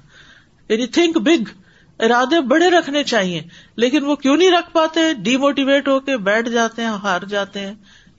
یعنی 0.69 0.87
تھنک 0.87 1.19
بگ، 1.19 1.59
ارادے 2.01 2.41
بڑے 2.41 2.71
رکھنے 2.71 3.05
چاہیے، 3.05 3.43
لیکن 3.77 4.05
وہ 4.05 4.17
کیوں 4.17 4.37
نہیں 4.37 4.51
رکھ 4.51 4.73
پاتے؟ 4.73 5.01
ڈی 5.15 5.37
موٹیویٹ 5.37 5.89
ہو 5.89 6.01
کے 6.01 6.17
بیٹھ 6.17 6.49
جاتے 6.49 6.83
ہیں، 6.83 6.89
ہار 6.89 7.21
جاتے 7.23 7.61
ہیں۔ 7.61 7.75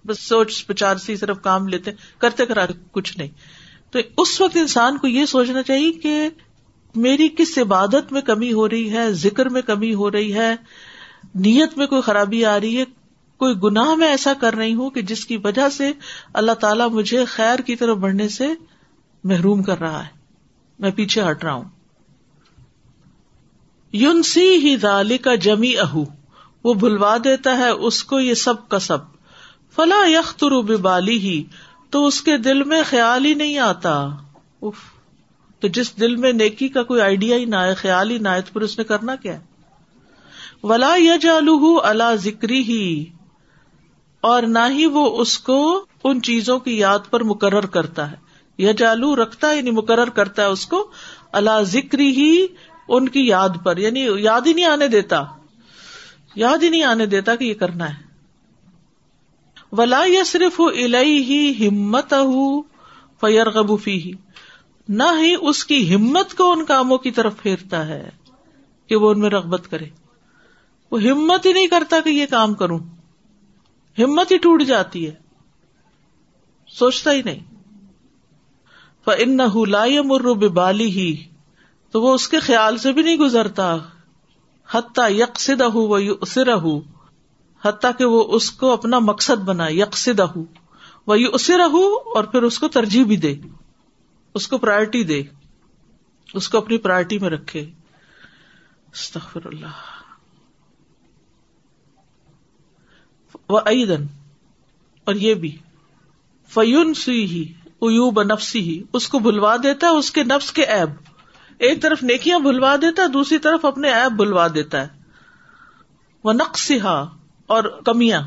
بس 0.06 0.20
سوچ 0.20 0.68
پچار 0.68 0.96
سی 0.96 1.16
صرف 1.16 1.42
کام 1.42 1.68
لیتے 1.68 1.92
کرتے 2.18 2.46
کرا 2.46 2.66
کچھ 2.92 3.18
نہیں۔ 3.18 3.30
تو 3.92 4.00
اس 4.18 4.42
وقت 4.42 4.58
انسان 4.58 4.98
کو 4.98 5.08
یہ 5.08 5.26
سوچنا 5.26 5.64
چاہیے 5.64 5.92
کہ 5.92 6.30
میری 6.96 7.30
کس 7.30 7.58
عبادت 7.58 8.12
میں 8.12 8.22
کمی 8.22 8.54
ہو 8.54 8.70
رہی 8.70 8.94
ہے، 8.94 9.14
ذکر 9.14 9.50
میں 9.50 9.62
کمی 9.62 9.94
ہو 9.94 10.12
رہی 10.12 10.34
ہے، 10.34 10.56
نیت 11.36 11.78
میں 11.78 11.88
کوئی 11.88 12.02
خرابی 12.02 12.46
آ 12.46 12.60
رہی 12.60 12.78
ہے، 12.78 12.84
کوئی 13.38 13.56
گناہ 13.64 13.96
میں 13.96 14.08
ایسا 14.08 14.34
کر 14.34 14.54
رہی 14.54 14.74
ہوں 14.74 14.90
کہ 14.90 15.02
جس 15.02 15.26
کی 15.26 15.38
وجہ 15.38 15.70
سے 15.70 15.92
اللہ 16.34 16.52
تعالیٰ 16.52 16.90
مجھے 16.90 17.26
خیر 17.26 17.60
کی 17.60 17.76
طرف 17.76 17.98
بڑھنے 17.98 18.28
سے 18.28 18.48
محروم 19.24 19.64
کر 19.64 19.80
رہا 19.80 20.04
ہے۔ 20.04 20.10
میں 20.80 20.92
پیچھے 20.92 21.30
ہٹ 21.30 21.44
رہا 21.44 21.54
ہوں۔ 21.54 21.70
یون 23.92 24.24
سی 24.24 24.56
ہی 24.56 24.76
دالی 24.76 25.18
کا 25.18 25.36
جمی 25.36 25.78
اہو 25.78 26.04
وہ 26.64 26.74
بھلوا 26.74 27.18
دیتا 27.24 27.58
ہے 27.58 27.70
اس 27.70 28.04
کو 28.04 28.20
یہ 28.20 28.34
سب 28.34 28.70
کا 28.70 28.80
سب۔ 28.80 29.15
فلا 29.76 30.06
یختر 30.08 30.52
بالی 30.78 31.18
ہی 31.18 31.44
تو 31.90 32.06
اس 32.08 32.22
کے 32.22 32.38
دل 32.38 32.64
میں 32.64 32.82
خیال 32.90 33.26
ہی 33.26 33.34
نہیں 33.34 33.58
آتا۔ 33.58 34.10
اف 34.62 34.76
تو 35.60 35.68
جس 35.68 36.00
دل 36.00 36.16
میں 36.16 36.34
نیکی 36.34 36.68
کا 36.68 36.84
کوئی 36.84 37.02
آئیڈیا 37.02 37.38
ہی 37.38 37.46
نہ 37.46 37.56
آئے 37.56 37.76
خیال 37.76 38.12
ہی 38.12 38.18
نہ 38.18 38.30
آئے 38.30 38.42
تو 38.42 38.54
پھر 38.54 38.62
اس 38.62 38.78
نے 38.78 38.84
کرنا 38.84 39.16
کیا 39.16 39.40
ولا 40.64 40.96
یا 40.98 41.16
جالو 41.16 41.82
اللہ 41.84 42.16
ذکری 42.16 42.64
ہی 42.64 43.06
اور 44.22 44.44
نہ 44.44 44.60
ہی 44.70 44.86
وہ 44.86 45.22
اس 45.22 45.40
کو 45.40 45.86
ان 46.04 46.22
چیزوں 46.22 46.60
کی 46.60 46.78
یاد 46.78 47.00
پر 47.10 47.24
مقرر 47.24 47.66
کرتا 47.66 48.12
ہے۔ 48.12 48.16
یا 48.58 48.72
جالو 48.72 49.16
رکھتا 49.16 49.50
ہے 49.50 49.58
یعنی 49.58 49.72
مقرر 49.72 50.10
کرتا 50.10 50.42
ہے 50.42 50.48
اس 50.48 50.66
کو 50.66 50.92
اللہ 51.32 51.62
ذکری 51.62 52.08
ہی 52.08 52.46
ان 52.90 53.10
کی 53.10 53.28
یاد 53.28 53.50
پر 53.64 53.78
یعنی 53.78 54.08
یاد 54.18 54.42
ہی 54.46 54.54
نہیں 54.54 54.66
آنے 54.66 54.88
دیتا۔ 54.88 55.24
یاد 56.36 56.64
ہی 56.64 56.70
نہیں 56.70 56.84
آنے 56.84 57.06
دیتا 57.06 57.36
کہ 57.36 57.44
یہ 57.44 57.54
کرنا 57.54 57.90
ہے۔ 57.90 58.05
ولا 59.78 60.04
یا 60.08 60.24
صرف 60.24 60.62
الہی 60.62 61.18
ہی 61.18 61.68
ہمت 61.68 62.14
فیر 63.22 63.50
غبوفی 63.50 64.00
ہی 64.00 64.12
نہ 64.90 65.04
ہی 65.22 65.36
اس 65.42 65.66
کی 65.66 65.96
ہمت 65.96 66.34
کو 66.34 66.52
ان 66.52 66.66
کاموں 66.66 66.98
کی 66.98 67.12
طرف 67.12 67.34
پھیرتا 67.38 67.88
ہے 67.88 68.10
کہ 68.88 68.96
وہ 68.96 69.12
ان 69.12 69.20
میں 69.20 69.30
رغبت 69.30 69.68
کرے۔ 69.70 69.86
وہ 70.92 71.02
ہمت 71.02 71.46
ہی 71.46 71.54
نہیں 71.54 71.68
کرتا 71.68 72.00
کہ 72.00 72.10
یہ 72.10 72.26
کام 72.26 72.54
کروں۔ 72.54 72.80
ہمت 74.00 74.32
ہی 74.32 74.38
ٹوٹ 74.38 74.64
جاتی 74.64 75.08
ہے۔ 75.08 75.16
سوچتا 76.68 77.12
ہی 77.12 77.22
نہیں۔ 77.22 77.56
ان 79.18 79.38
لا 79.68 79.86
مر 80.04 80.34
بالی 80.48 80.90
ہی 80.90 81.24
تو 81.92 82.02
وہ 82.02 82.14
اس 82.14 82.28
کے 82.28 82.40
خیال 82.40 82.78
سے 82.78 82.92
بھی 82.92 83.02
نہیں 83.02 83.18
گزرتا۔ 83.18 83.78
حتیٰ 84.72 85.12
یکسد 85.12 85.62
وہ 85.74 85.98
حتیٰ 87.66 87.92
کہ 87.98 88.06
وہ 88.06 88.24
اس 88.36 88.52
کو 88.52 88.72
اپنا 88.74 89.00
مقصد 89.00 89.44
بنا 89.44 89.68
یکسد 89.70 90.20
وہ 91.08 91.16
اسے 91.34 91.58
رہ 91.58 91.76
اور 92.16 92.24
پھر 92.24 92.44
اس 92.44 92.60
کو 92.60 92.68
ترجیح 92.68 93.06
بھی 93.06 93.18
دے، 93.18 93.36
اس 94.36 94.48
کو 94.48 94.58
پرائرٹی 94.58 95.04
دے، 95.04 95.22
اس 96.34 96.50
کو 96.50 96.58
اپنی 96.58 96.78
پرائرٹی 96.78 97.20
میں 97.20 97.30
رکھے۔ 97.30 97.60
استغفر 98.94 99.46
اللہ 99.46 99.84
وہ 103.50 103.60
ایدن، 103.66 104.06
اور 105.08 105.16
یہ 105.16 105.34
بھی۔ 105.34 105.58
فیون 106.50 106.94
سی 106.94 107.26
ہی 107.26 107.42
ایوب 107.82 108.22
نفسی 108.24 108.62
ہی 108.62 108.82
اس 108.94 109.08
کو 109.08 109.20
بھلوا 109.20 109.56
دیتا 109.64 109.88
ہے، 109.88 109.92
اس 109.92 110.12
کے 110.12 110.24
نفس 110.24 110.52
کے 110.52 110.64
ایب 110.64 110.90
ایک 111.58 111.82
طرف 111.82 112.04
نیکیاں 112.04 112.40
بھلوا 112.40 112.76
دیتا 112.76 113.02
ہے، 113.04 113.08
دوسری 113.08 113.38
طرف 113.38 113.66
اپنے 113.66 113.94
ایب 113.94 114.12
بھلوا 114.12 114.48
دیتا 114.54 114.82
ہے۔ 114.82 114.88
وہ 116.24 116.34
نقص 116.34 116.72
اور 117.48 117.64
کمیاں 117.86 118.22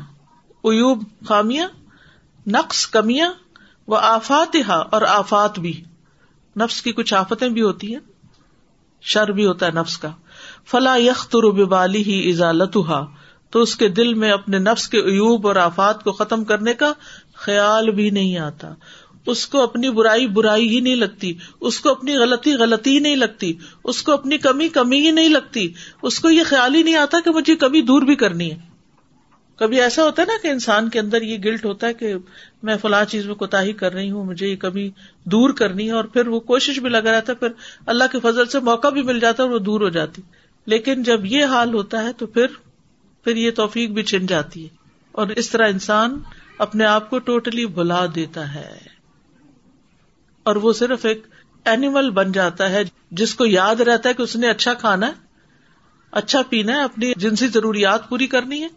ایوب 0.63 1.03
خامیاں، 1.27 1.67
نقص 2.47 2.87
کمیاں 2.87 3.33
وہ 3.87 3.97
آفات 3.97 4.55
اور 4.91 5.01
آفات 5.01 5.59
بھی۔ 5.59 5.83
نفس 6.59 6.81
کی 6.81 6.91
کچھ 6.91 7.13
آفتیں 7.13 7.49
بھی 7.49 7.61
ہوتی 7.61 7.93
ہیں۔ 7.93 7.99
شر 9.01 9.31
بھی 9.31 9.45
ہوتا 9.45 9.65
ہے 9.65 9.71
نفس 9.71 9.97
کا۔ 9.97 10.09
فلا 10.67 10.95
یخ 10.95 11.35
بالی 11.69 12.03
ہی 12.03 12.29
ازالت 12.29 12.77
تو 13.49 13.61
اس 13.61 13.75
کے 13.75 13.87
دل 13.87 14.13
میں 14.13 14.31
اپنے 14.31 14.57
نفس 14.57 14.87
کے 14.87 14.97
عیوب 14.97 15.47
اور 15.47 15.55
آفات 15.55 16.03
کو 16.03 16.11
ختم 16.11 16.43
کرنے 16.43 16.73
کا 16.73 16.93
خیال 17.33 17.91
بھی 17.91 18.09
نہیں 18.09 18.37
آتا۔ 18.37 18.73
اس 19.25 19.47
کو 19.47 19.63
اپنی 19.63 19.89
برائی 19.89 20.27
برائی 20.27 20.69
ہی 20.69 20.79
نہیں 20.79 20.95
لگتی۔ 20.95 21.33
اس 21.61 21.79
کو 21.79 21.89
اپنی 21.89 22.17
غلطی 22.17 22.53
غلطی 22.53 22.93
ہی 22.93 22.99
نہیں 22.99 23.15
لگتی۔ 23.15 23.53
اس 23.83 24.03
کو 24.03 24.11
اپنی 24.11 24.37
کمی 24.37 24.69
کمی 24.69 25.05
ہی 25.05 25.11
نہیں 25.11 25.29
لگتی۔ 25.29 25.73
اس 26.01 26.19
کو 26.19 26.29
یہ 26.29 26.43
خیال 26.45 26.75
ہی 26.75 26.83
نہیں 26.83 26.95
آتا 26.95 27.17
کہ 27.25 27.31
مجھے 27.31 27.55
کبھی 27.55 27.81
دور 27.81 28.01
بھی 28.01 28.15
کرنی 28.15 28.51
ہے۔ 28.51 28.68
کبھی 29.59 29.81
ایسا 29.81 30.03
ہوتا 30.03 30.21
ہے 30.21 30.27
نا 30.27 30.33
کہ 30.41 30.47
انسان 30.47 30.89
کے 30.89 30.99
اندر 30.99 31.21
یہ 31.21 31.37
گلٹ 31.45 31.65
ہوتا 31.65 31.87
ہے 31.87 31.93
کہ 31.93 32.13
میں 32.63 32.75
فلاں 32.81 33.05
چیز 33.05 33.25
میں 33.25 33.35
کوتا 33.35 33.61
ہی 33.61 33.73
کر 33.73 33.93
رہی 33.93 34.11
ہوں، 34.11 34.25
مجھے 34.25 34.47
یہ 34.47 34.55
کبھی 34.55 34.91
دور 35.23 35.49
کرنی 35.49 35.87
ہے 35.87 35.91
اور 35.91 36.03
پھر 36.03 36.27
وہ 36.27 36.39
کوشش 36.39 36.79
بھی 36.79 36.89
لگا 36.89 37.11
رہتا 37.11 37.33
ہے، 37.33 37.37
پھر 37.37 37.47
اللہ 37.85 38.03
کے 38.11 38.19
فضل 38.19 38.45
سے 38.45 38.59
موقع 38.59 38.89
بھی 38.89 39.01
مل 39.01 39.19
جاتا 39.19 39.43
ہے 39.43 39.47
اور 39.47 39.55
وہ 39.55 39.63
دور 39.63 39.81
ہو 39.81 39.89
جاتی۔ 39.89 40.21
لیکن 40.65 41.03
جب 41.03 41.25
یہ 41.25 41.45
حال 41.45 41.73
ہوتا 41.73 42.03
ہے 42.03 42.13
تو 42.13 42.27
پھر 42.27 42.45
پھر 43.23 43.35
یہ 43.35 43.51
توفیق 43.51 43.89
بھی 43.89 44.03
چن 44.03 44.25
جاتی 44.25 44.63
ہے۔ 44.63 44.69
اور 45.11 45.27
اس 45.27 45.49
طرح 45.49 45.67
انسان 45.67 46.19
اپنے 46.57 46.85
آپ 46.85 47.09
کو 47.09 47.19
ٹوٹلی 47.19 47.65
بلا 47.65 48.05
دیتا 48.15 48.55
ہے۔ 48.55 48.77
اور 50.43 50.55
وہ 50.55 50.73
صرف 50.73 51.05
ایک 51.05 51.21
اینیمل 51.65 52.09
بن 52.09 52.31
جاتا 52.31 52.69
ہے، 52.69 52.83
جس 53.11 53.35
کو 53.35 53.45
یاد 53.45 53.75
رہتا 53.75 54.09
ہے 54.09 54.13
کہ 54.13 54.21
اس 54.21 54.35
نے 54.35 54.49
اچھا 54.49 54.73
کھانا 54.73 55.07
ہے 55.07 55.11
اچھا 56.11 56.41
پینا 56.49 56.73
ہے، 56.73 56.83
اپنی 56.83 57.13
جنسی 57.17 57.47
ضروریات 57.47 58.09
پوری 58.09 58.27
کرنی 58.27 58.63
ہے۔ 58.63 58.67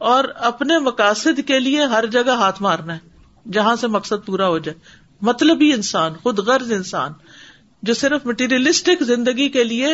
اور 0.00 0.24
اپنے 0.34 0.78
مقاصد 0.78 1.40
کے 1.46 1.60
لیے 1.60 1.84
ہر 1.84 2.06
جگہ 2.06 2.30
ہاتھ 2.30 2.62
مارنا 2.62 2.96
ہے، 2.96 2.98
جہاں 3.52 3.76
سے 3.76 3.86
مقصد 3.86 4.26
پورا 4.26 4.48
ہو 4.48 4.58
جائے۔ 4.58 4.78
مطلب 5.22 5.58
انسان، 5.60 6.12
خود 6.22 6.38
غرض 6.38 6.72
انسان، 6.72 7.12
جو 7.82 7.94
صرف 7.94 8.26
مٹیریلسٹک 8.26 9.02
زندگی 9.02 9.48
کے 9.48 9.64
لیے 9.64 9.86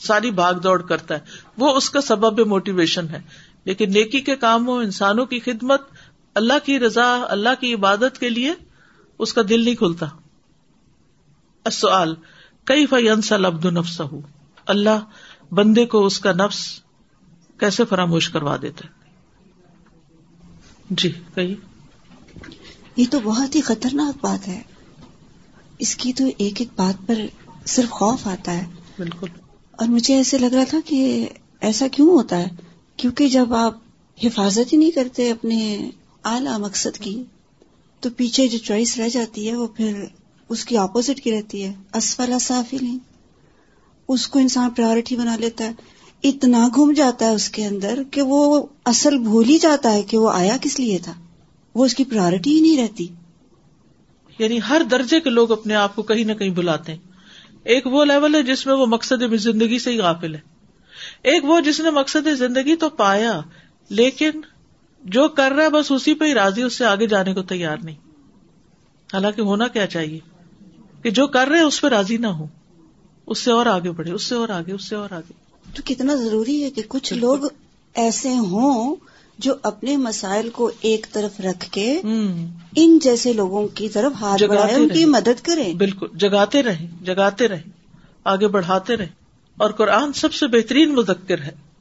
ساری 0.00 0.30
بھاگ 0.30 0.54
دوڑ 0.54 0.82
کرتا 0.82 1.14
ہے۔ 1.14 1.20
وہ 1.58 1.76
اس 1.76 1.90
کا 1.90 2.00
سبب 2.00 2.46
موٹیویشن 2.46 3.08
ہے۔ 3.08 3.20
لیکن 3.64 3.92
نیکی 3.92 4.20
کے 4.20 4.36
کاموں 4.36 4.76
انسانوں 4.76 5.26
کی 5.26 5.40
خدمت، 5.40 5.82
اللہ 6.34 6.52
کی 6.64 6.78
رضا، 6.78 7.24
اللہ 7.28 7.48
کی 7.60 7.74
عبادت 7.74 8.18
کے 8.20 8.28
لیے 8.28 8.52
اس 9.18 9.32
کا 9.32 9.42
دل 9.48 9.64
نہیں 9.64 9.74
کھلتا۔ 9.74 10.06
سوال 11.72 12.14
کئی 12.64 12.86
فنسل 12.86 13.44
عبد 13.44 13.64
نفس 13.64 14.02
اللہ 14.66 14.98
بندے 15.54 15.86
کو 15.86 16.06
اس 16.06 16.18
کا 16.18 16.32
نفس 16.32 16.80
کیسے 17.58 17.84
فراموش 17.84 18.28
کروا 18.28 18.56
دیتا 18.62 18.86
ہے؟ 18.86 19.01
جی 20.98 21.12
کہیے۔ 21.34 21.54
یہ 22.96 23.04
تو 23.10 23.20
بہت 23.24 23.54
ہی 23.54 23.60
خطرناک 23.60 24.18
بات 24.20 24.48
ہے۔ 24.48 24.62
اس 25.78 25.96
کی 25.96 26.12
تو 26.12 26.24
ایک 26.38 26.60
ایک 26.60 26.68
بات 26.76 27.06
پر 27.06 27.26
صرف 27.66 27.90
خوف 27.90 28.26
آتا 28.26 28.52
ہے۔ 28.52 28.66
بالکل۔ 28.98 29.26
اور 29.72 29.88
مجھے 29.88 30.14
ایسے 30.16 30.38
لگ 30.38 30.46
رہا 30.46 30.64
تھا 30.68 30.78
کہ 30.84 31.28
ایسا 31.60 31.88
کیوں 31.88 32.08
ہوتا 32.08 32.38
ہے؟ 32.38 32.48
کیونکہ 32.96 33.28
جب 33.28 33.54
آپ 33.54 33.78
حفاظت 34.24 34.72
ہی 34.72 34.78
نہیں 34.78 34.90
کرتے 34.90 35.30
اپنے 35.30 35.90
اعلی 36.24 36.58
مقصد 36.58 36.98
کی 36.98 37.22
تو 38.00 38.10
پیچھے 38.10 38.48
جو 38.48 38.58
چوائس 38.58 38.96
رہ 38.96 39.08
جاتی 39.08 39.50
ہے 39.50 39.56
وہ 39.56 39.66
پھر 39.66 40.04
اس 40.48 40.64
کی 40.64 40.76
اپوزٹ 40.76 41.20
کی 41.20 41.32
رہتی 41.32 41.64
ہے۔ 41.64 41.74
اسفل 41.94 42.38
صافی 42.40 42.78
نہیں۔ 42.80 42.98
اس 44.08 44.28
کو 44.28 44.38
انسان 44.38 44.70
پرائرٹی 44.70 45.16
بنا 45.16 45.36
لیتا 45.36 45.64
ہے۔ 45.64 45.72
اتنا 46.22 46.68
گھوم 46.74 46.92
جاتا 46.92 47.24
ہے 47.24 47.34
اس 47.34 47.48
کے 47.48 47.64
اندر 47.64 47.98
کہ 48.10 48.22
وہ 48.22 48.66
اصل 48.84 49.18
بھول 49.18 49.48
ہی 49.48 49.58
جاتا 49.58 49.92
ہے 49.92 50.02
کہ 50.02 50.18
وہ 50.18 50.30
آیا 50.30 50.56
کس 50.60 50.80
لیے 50.80 50.98
تھا۔ 50.98 51.14
وہ 51.74 51.84
اس 51.84 51.94
کی 51.94 52.04
پرائرٹی 52.04 52.56
ہی 52.56 52.60
نہیں 52.60 52.82
رہتی۔ 52.82 53.06
یعنی 54.38 54.58
ہر 54.68 54.82
درجے 54.90 55.20
کے 55.20 55.30
لوگ 55.30 55.52
اپنے 55.52 55.74
آپ 55.74 55.96
کو 55.96 56.02
کہیں 56.02 56.24
نہ 56.24 56.32
کہیں 56.32 56.50
بلاتے 56.50 56.92
ہیں۔ 56.92 56.98
ایک 57.64 57.86
وہ 57.86 58.04
لیول 58.04 58.34
ہے 58.34 58.42
جس 58.42 58.66
میں 58.66 58.74
وہ 58.74 58.86
مقصد 58.86 59.36
زندگی 59.36 59.78
سے 59.78 59.90
ہی 59.90 59.98
غافل 59.98 60.34
ہے۔ 60.34 60.40
ایک 61.22 61.44
وہ 61.44 61.60
جس 61.60 61.80
نے 61.80 61.90
مقصد 61.90 62.28
زندگی 62.38 62.76
تو 62.76 62.88
پایا، 62.88 63.40
لیکن 63.88 64.30
جو 65.04 65.28
کر 65.28 65.52
رہا 65.52 65.64
ہے 65.64 65.70
بس 65.70 65.92
اسی 65.92 66.14
پہ 66.14 66.24
ہی 66.24 66.34
راضی، 66.34 66.62
اس 66.62 66.78
سے 66.78 66.84
آگے 66.84 67.06
جانے 67.06 67.34
کو 67.34 67.42
تیار 67.42 67.76
نہیں۔ 67.82 67.96
حالانکہ 69.12 69.40
ہونا 69.40 69.68
کیا 69.68 69.86
چاہیے؟ 69.86 70.18
کہ 71.02 71.10
جو 71.10 71.26
کر 71.26 71.48
رہے، 71.48 71.60
اس 71.60 71.80
پہ 71.80 71.86
راضی 71.86 72.16
نہ 72.16 72.26
ہو۔ 72.26 72.46
اس 73.26 73.38
سے 73.38 73.50
اور 73.50 73.66
آگے 73.66 73.90
بڑھے، 73.90 74.12
اس 74.12 74.22
سے 74.22 74.34
اور 74.34 74.48
آگے، 74.48 74.72
اس 74.72 74.88
سے 74.88 74.96
اور 74.96 75.10
آگے۔ 75.10 75.41
تو 75.74 75.82
کتنا 75.84 76.14
ضروری 76.14 76.64
ہے 76.64 76.70
کہ 76.70 76.82
کچھ 76.88 77.12
لوگ 77.12 77.38
ایسے 77.94 78.28
ہوں 78.28 78.96
جو 79.38 79.54
اپنے 79.62 79.96
مسائل 79.96 80.50
کو 80.50 80.70
ایک 80.80 81.06
طرف 81.12 81.40
رکھ 81.40 81.70
کے 81.70 82.00
ان 82.76 82.98
جیسے 82.98 83.32
لوگوں 83.32 83.68
کی 83.68 83.88
طرف 83.88 84.12
ہاتھ 84.20 84.44
بڑھائے 84.44 84.74
ان 84.74 84.88
کی 84.88 85.04
مدد 85.04 85.40
کریں۔ 85.42 85.74
بالکل۔ 85.74 86.06
جگاتے 86.14 86.62
رہیں 86.62 87.04
جگاتے 87.04 87.48
رہیں 87.48 87.70
آگے 88.24 88.48
بڑھاتے 88.48 88.96
رہیں۔ 88.96 89.22
اور 89.56 89.70
قرآن 89.70 90.12
سب 90.12 90.34
سے 90.34 90.46
بہترین 90.46 90.94
مذکر 90.94 91.40
ہے۔ 91.40 91.71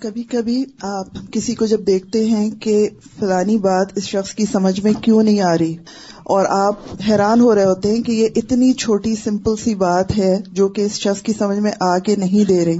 کبھی 0.00 0.22
کبھی 0.22 0.64
آپ 0.82 1.06
کسی 1.32 1.54
کو 1.54 1.66
جب 1.66 1.86
دیکھتے 1.86 2.24
ہیں 2.24 2.50
کہ 2.50 2.88
فلانی 3.20 3.58
بات 3.58 3.86
اس 3.96 4.02
شخص 4.04 4.34
کی 4.34 4.44
سمجھ 4.52 4.80
میں 4.80 4.92
کیوں 5.02 5.22
نہیں 5.22 5.40
آ 5.40 5.58
رہی 5.58 5.76
اور 6.24 6.46
آپ 6.48 6.74
حیران 7.08 7.40
ہو 7.40 7.54
رہے 7.54 7.64
ہوتے 7.64 7.90
ہیں 7.90 8.02
کہ 8.02 8.12
یہ 8.12 8.28
اتنی 8.36 8.72
چھوٹی 8.72 9.14
سمپل 9.14 9.56
سی 9.56 9.74
بات 9.74 10.18
ہے 10.18 10.40
جو 10.52 10.68
کہ 10.68 10.82
اس 10.82 10.92
شخص 10.92 11.22
کی 11.22 11.32
سمجھ 11.32 11.58
میں 11.58 11.72
آ 11.80 11.98
کے 11.98 12.16
نہیں 12.16 12.48
دے 12.48 12.64
رہی، 12.64 12.78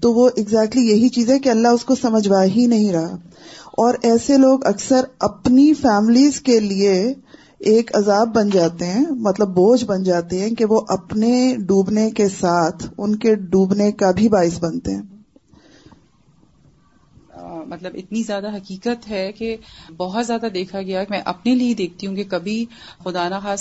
تو 0.00 0.12
وہ 0.12 0.28
exactly 0.40 0.84
یہی 0.84 1.08
چیز 1.08 1.30
ہے 1.30 1.38
کہ 1.38 1.48
اللہ 1.48 1.68
اس 1.68 1.84
کو 1.84 1.94
سمجھوا 1.94 2.44
ہی 2.44 2.66
نہیں 2.66 2.92
رہا۔ 2.92 3.16
اور 3.76 3.94
ایسے 4.02 4.36
لوگ 4.36 4.66
اکثر 4.66 5.00
اپنی 5.18 5.74
فیملیز 5.74 6.40
کے 6.40 6.60
لیے 6.60 7.14
ایک 7.58 7.96
عذاب 7.96 8.34
بن 8.34 8.50
جاتے 8.50 8.84
ہیں 8.84 9.04
مطلب 9.10 9.48
بوجھ 9.48 9.84
بن 9.84 10.02
جاتے 10.02 10.38
ہیں 10.38 10.50
کہ 10.50 10.64
وہ 10.64 10.80
اپنے 10.88 11.56
ڈوبنے 11.58 12.10
کے 12.10 12.28
ساتھ 12.28 12.86
ان 12.98 13.16
کے 13.16 13.34
ڈوبنے 13.34 13.92
کا 13.92 14.10
بھی 14.10 14.28
باعث 14.28 14.58
بنتے 14.60 14.94
ہیں۔ 14.94 15.19
مطلب 17.66 17.94
اتنی 17.94 18.22
زیادہ 18.22 18.54
حقیقت 18.56 19.08
ہے 19.10 19.30
کہ 19.32 19.56
بہت 19.96 20.26
زیادہ 20.26 20.46
دیکھا 20.54 20.82
گیا 20.82 21.04
میں 21.10 21.20
اپنے 21.24 21.54
لیے 21.54 21.74
دیکھتی 21.74 22.06
ہوں 22.06 22.16
کہ 22.16 22.24
کبھی 22.28 22.64
خدا 23.04 23.28
نہ 23.28 23.54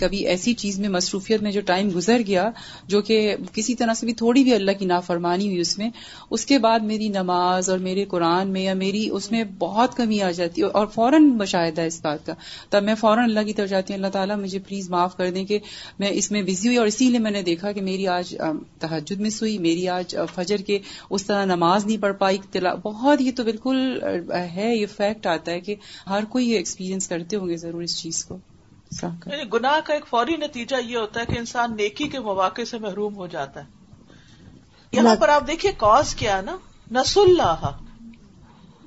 کبھی 0.00 0.26
ایسی 0.26 0.54
چیز 0.54 0.78
میں، 0.80 0.88
مصروفیت 0.88 1.42
میں 1.42 1.50
جو 1.52 1.60
ٹائم 1.60 1.88
گزر 1.94 2.20
گیا 2.26 2.50
جو 2.86 3.02
کہ 3.02 3.36
کسی 3.52 3.74
طرح 3.74 3.94
سے 3.94 4.06
بھی 4.06 4.14
تھوڑی 4.14 4.42
بھی 4.44 4.54
اللہ 4.54 4.78
کی 4.78 4.84
نافرمانی 4.84 5.46
ہوئی 5.46 5.60
اس 5.60 5.76
میں، 5.78 5.88
اس 6.30 6.46
کے 6.46 6.58
بعد 6.58 6.80
میری 6.80 7.08
نماز 7.08 7.70
اور 7.70 7.78
میرے 7.78 8.04
قرآن 8.04 8.48
میں 8.48 8.62
یا 8.62 8.74
میری 8.74 9.08
اس 9.12 9.30
میں 9.30 9.42
بہت 9.58 9.96
کمی 9.96 10.20
آ 10.22 10.30
جاتی 10.30 10.62
ہے 10.62 10.66
اور 10.66 10.86
فوراً 10.86 11.28
مشاہدہ 11.28 11.80
ہے 11.80 11.86
اس 11.86 12.00
بات 12.02 12.26
کا۔ 12.26 12.34
تب 12.70 12.82
میں 12.82 12.94
فوراً 12.94 13.24
اللہ 13.24 13.46
کی 13.46 13.52
طرف 13.52 13.68
جاتی 13.68 13.92
ہوں، 13.92 13.98
اللہ 13.98 14.12
تعالیٰ 14.12 14.36
مجھے 14.38 14.58
پلیز 14.58 14.90
معاف 14.90 15.16
کر 15.16 15.30
دیں 15.30 15.44
کہ 15.44 15.58
میں 15.98 16.08
اس 16.12 16.30
میں 16.30 16.42
بزی 16.42 16.68
ہوئی 16.68 16.76
اور 16.76 16.86
اسی 16.86 17.08
لیے 17.08 17.18
میں 17.18 17.30
نے 17.30 17.42
دیکھا 17.42 17.72
کہ 17.72 17.80
میری 17.80 18.06
آج 18.08 18.34
تحجد 18.78 19.20
مس 19.20 19.40
ہوئی، 19.42 19.58
میری 19.58 19.88
آج 19.88 20.16
فجر 20.34 20.56
کے 20.56 20.78
اس 21.10 21.24
طرح 21.24 21.44
نماز 21.44 21.86
نہیں 21.86 22.02
پڑھ 22.02 22.14
پائی 22.18 22.38
بہت 22.82 23.20
یہ 23.20 23.30
تو 23.34 23.44
بالکل 23.44 24.02
ہے 24.54 24.76
یہ 24.76 24.86
فیکٹ 24.86 25.26
آتا 25.26 25.52
ہے 25.52 25.60
کہ 25.60 25.74
ہر 26.08 26.24
کوئی 26.24 26.50
یہ 26.50 26.56
ایکسپیرینس 26.56 27.08
کرتے 27.08 27.36
ہوں 27.36 27.48
گے 27.48 27.56
ضرور 27.56 27.82
اس 27.82 28.02
چیز 28.02 28.24
کو۔ 28.24 28.38
یعنی 29.30 29.42
گناہ 29.52 29.80
کا 29.84 29.94
ایک 29.94 30.06
فوری 30.06 30.36
نتیجہ 30.36 30.76
یہ 30.84 30.96
ہوتا 30.96 31.20
ہے 31.20 31.26
کہ 31.26 31.38
انسان 31.38 31.76
نیکی 31.76 32.08
کے 32.08 32.20
مواقع 32.20 32.62
سے 32.62 32.78
محروم 32.78 33.16
ہو 33.16 33.26
جاتا 33.26 33.60
ہے۔ 33.60 33.68
یہاں 34.92 35.16
پر 35.16 35.28
آپ 35.28 35.46
دیکھیے 35.46 35.72
کاز 35.76 36.14
کیا 36.14 36.40
نا؟ 36.40 36.56
نس 36.90 37.18
اللہ 37.18 37.70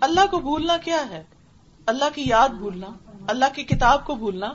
اللہ 0.02 0.26
کو 0.32 0.40
بھولنا 0.40 0.78
کیا 0.78 1.10
ہے؟ 1.10 1.24
اللہ 1.86 2.06
کی 2.16 2.24
یاد 2.26 2.50
بھولنا 2.50 2.88
اللہ 3.28 3.46
کی 3.56 3.64
کتاب 3.64 4.06
کو 4.06 4.16
بھولنا۔ 4.16 4.54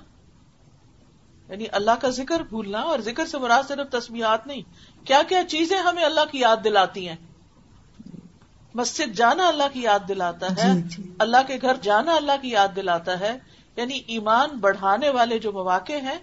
یعنی 1.49 1.65
اللہ 1.73 1.91
کا 2.01 2.09
ذکر 2.09 2.43
بھولنا 2.43 2.79
اور 2.79 2.99
ذکر 2.99 3.27
سے 3.27 3.39
مراد 3.39 3.63
صرف 3.69 3.93
تصویرات 3.93 4.47
نہیں 4.47 4.63
کیا 5.07 5.23
کیا 5.29 5.45
چیزیں 5.49 5.79
ہمیں 5.79 6.05
اللہ 6.05 6.21
کی 6.33 6.39
یاد 6.39 6.57
دلاتی 6.65 7.09
ہیں؟ 7.09 7.17
مسجد 8.75 9.15
جانا 9.15 9.47
اللہ 9.49 9.63
کی 9.73 9.83
یاد 9.83 10.09
دلاتا 10.09 10.47
ہے 10.47 10.73
جی، 10.75 10.83
جی۔ 10.83 11.03
اللہ 11.19 11.37
کے 11.47 11.59
گھر 11.63 11.77
جانا 11.83 12.15
اللہ 12.15 12.33
کی 12.43 12.51
یاد 12.51 12.77
دلاتا 12.77 13.21
ہے۔ 13.21 13.39
یعنی 13.77 14.01
ایمان 14.07 14.51
بڑھانے 14.51 15.11
والے 15.11 15.39
جو 15.39 15.53
مواقع 15.53 15.99
ہیں 16.03 16.19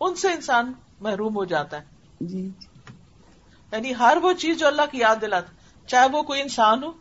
ان 0.00 0.14
سے 0.14 0.28
انسان 0.28 0.72
محروم 1.00 1.36
ہو 1.36 1.44
جاتا 1.44 1.80
ہے۔ 1.80 1.84
جی 2.20 2.48
یعنی 3.72 3.92
ہر 3.98 4.16
وہ 4.22 4.32
چیز 4.32 4.58
جو 4.58 4.66
اللہ 4.66 4.90
کی 4.90 4.98
یاد 4.98 5.16
دلاتا 5.20 5.52
چاہے 5.88 6.08
وہ 6.12 6.22
کوئی 6.22 6.42
انسان 6.42 6.82
ہو 6.82 6.92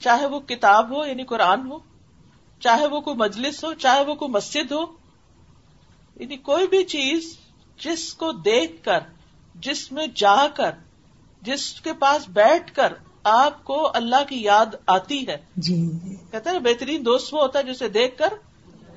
چاہے 0.00 0.26
وہ 0.26 0.40
کتاب 0.40 0.90
ہو 0.90 1.06
یعنی 1.06 1.24
قرآن 1.24 1.70
ہو 1.70 1.78
چاہے 2.60 2.86
وہ 2.86 3.00
کوئی 3.00 3.16
مجلس 3.16 3.64
ہو 3.64 3.72
چاہے 3.74 4.04
وہ 4.04 4.14
کوئی 4.14 4.30
مسجد 4.30 4.72
ہو 4.72 4.84
یعنی 6.16 6.36
کوئی 6.36 6.66
بھی 6.66 6.84
چیز 6.84 7.36
جس 7.78 8.14
کو 8.14 8.32
دیکھ 8.32 8.84
کر 8.84 9.00
جس 9.54 9.92
میں 9.92 10.06
جا 10.14 10.46
کر 10.54 10.70
جس 11.42 11.80
کے 11.80 11.92
پاس 11.92 12.28
بیٹھ 12.28 12.74
کر 12.74 12.92
آپ 13.24 13.64
کو 13.64 13.90
اللہ 13.94 14.24
کی 14.28 14.42
یاد 14.42 14.66
آتی 14.86 15.26
ہے۔ 15.28 15.36
جی۔ 15.56 15.90
کہتے 16.30 16.50
ہیں 16.50 16.58
بہترین 16.58 17.04
دوست 17.04 17.34
وہ 17.34 17.42
ہوتا 17.42 17.58
ہے 17.58 17.64
جسے 17.64 17.88
دیکھ 17.88 18.18
کر 18.18 18.28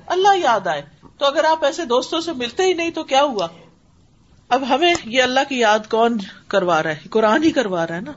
اللہ 0.06 0.36
یاد 0.36 0.66
آئے۔ 0.66 0.82
تو 1.18 1.26
اگر 1.26 1.44
آپ 1.44 1.64
ایسے 1.64 1.84
دوستوں 1.84 2.20
سے 2.20 2.32
ملتے 2.32 2.62
ہی 2.62 2.72
نہیں 2.72 2.90
تو 2.90 3.04
کیا 3.04 3.22
ہوا؟ 3.22 3.48
اب 4.48 4.68
ہمیں 4.68 4.94
یہ 5.04 5.22
اللہ 5.22 5.40
کی 5.48 5.58
یاد 5.58 5.78
کون 5.90 6.18
کروا 6.48 6.82
رہا 6.82 6.90
ہے؟ 6.90 6.96
قرآن 7.10 7.42
ہی 7.42 7.50
کروا 7.50 7.86
رہا 7.86 7.94
ہے 7.94 8.00
نا۔ 8.00 8.12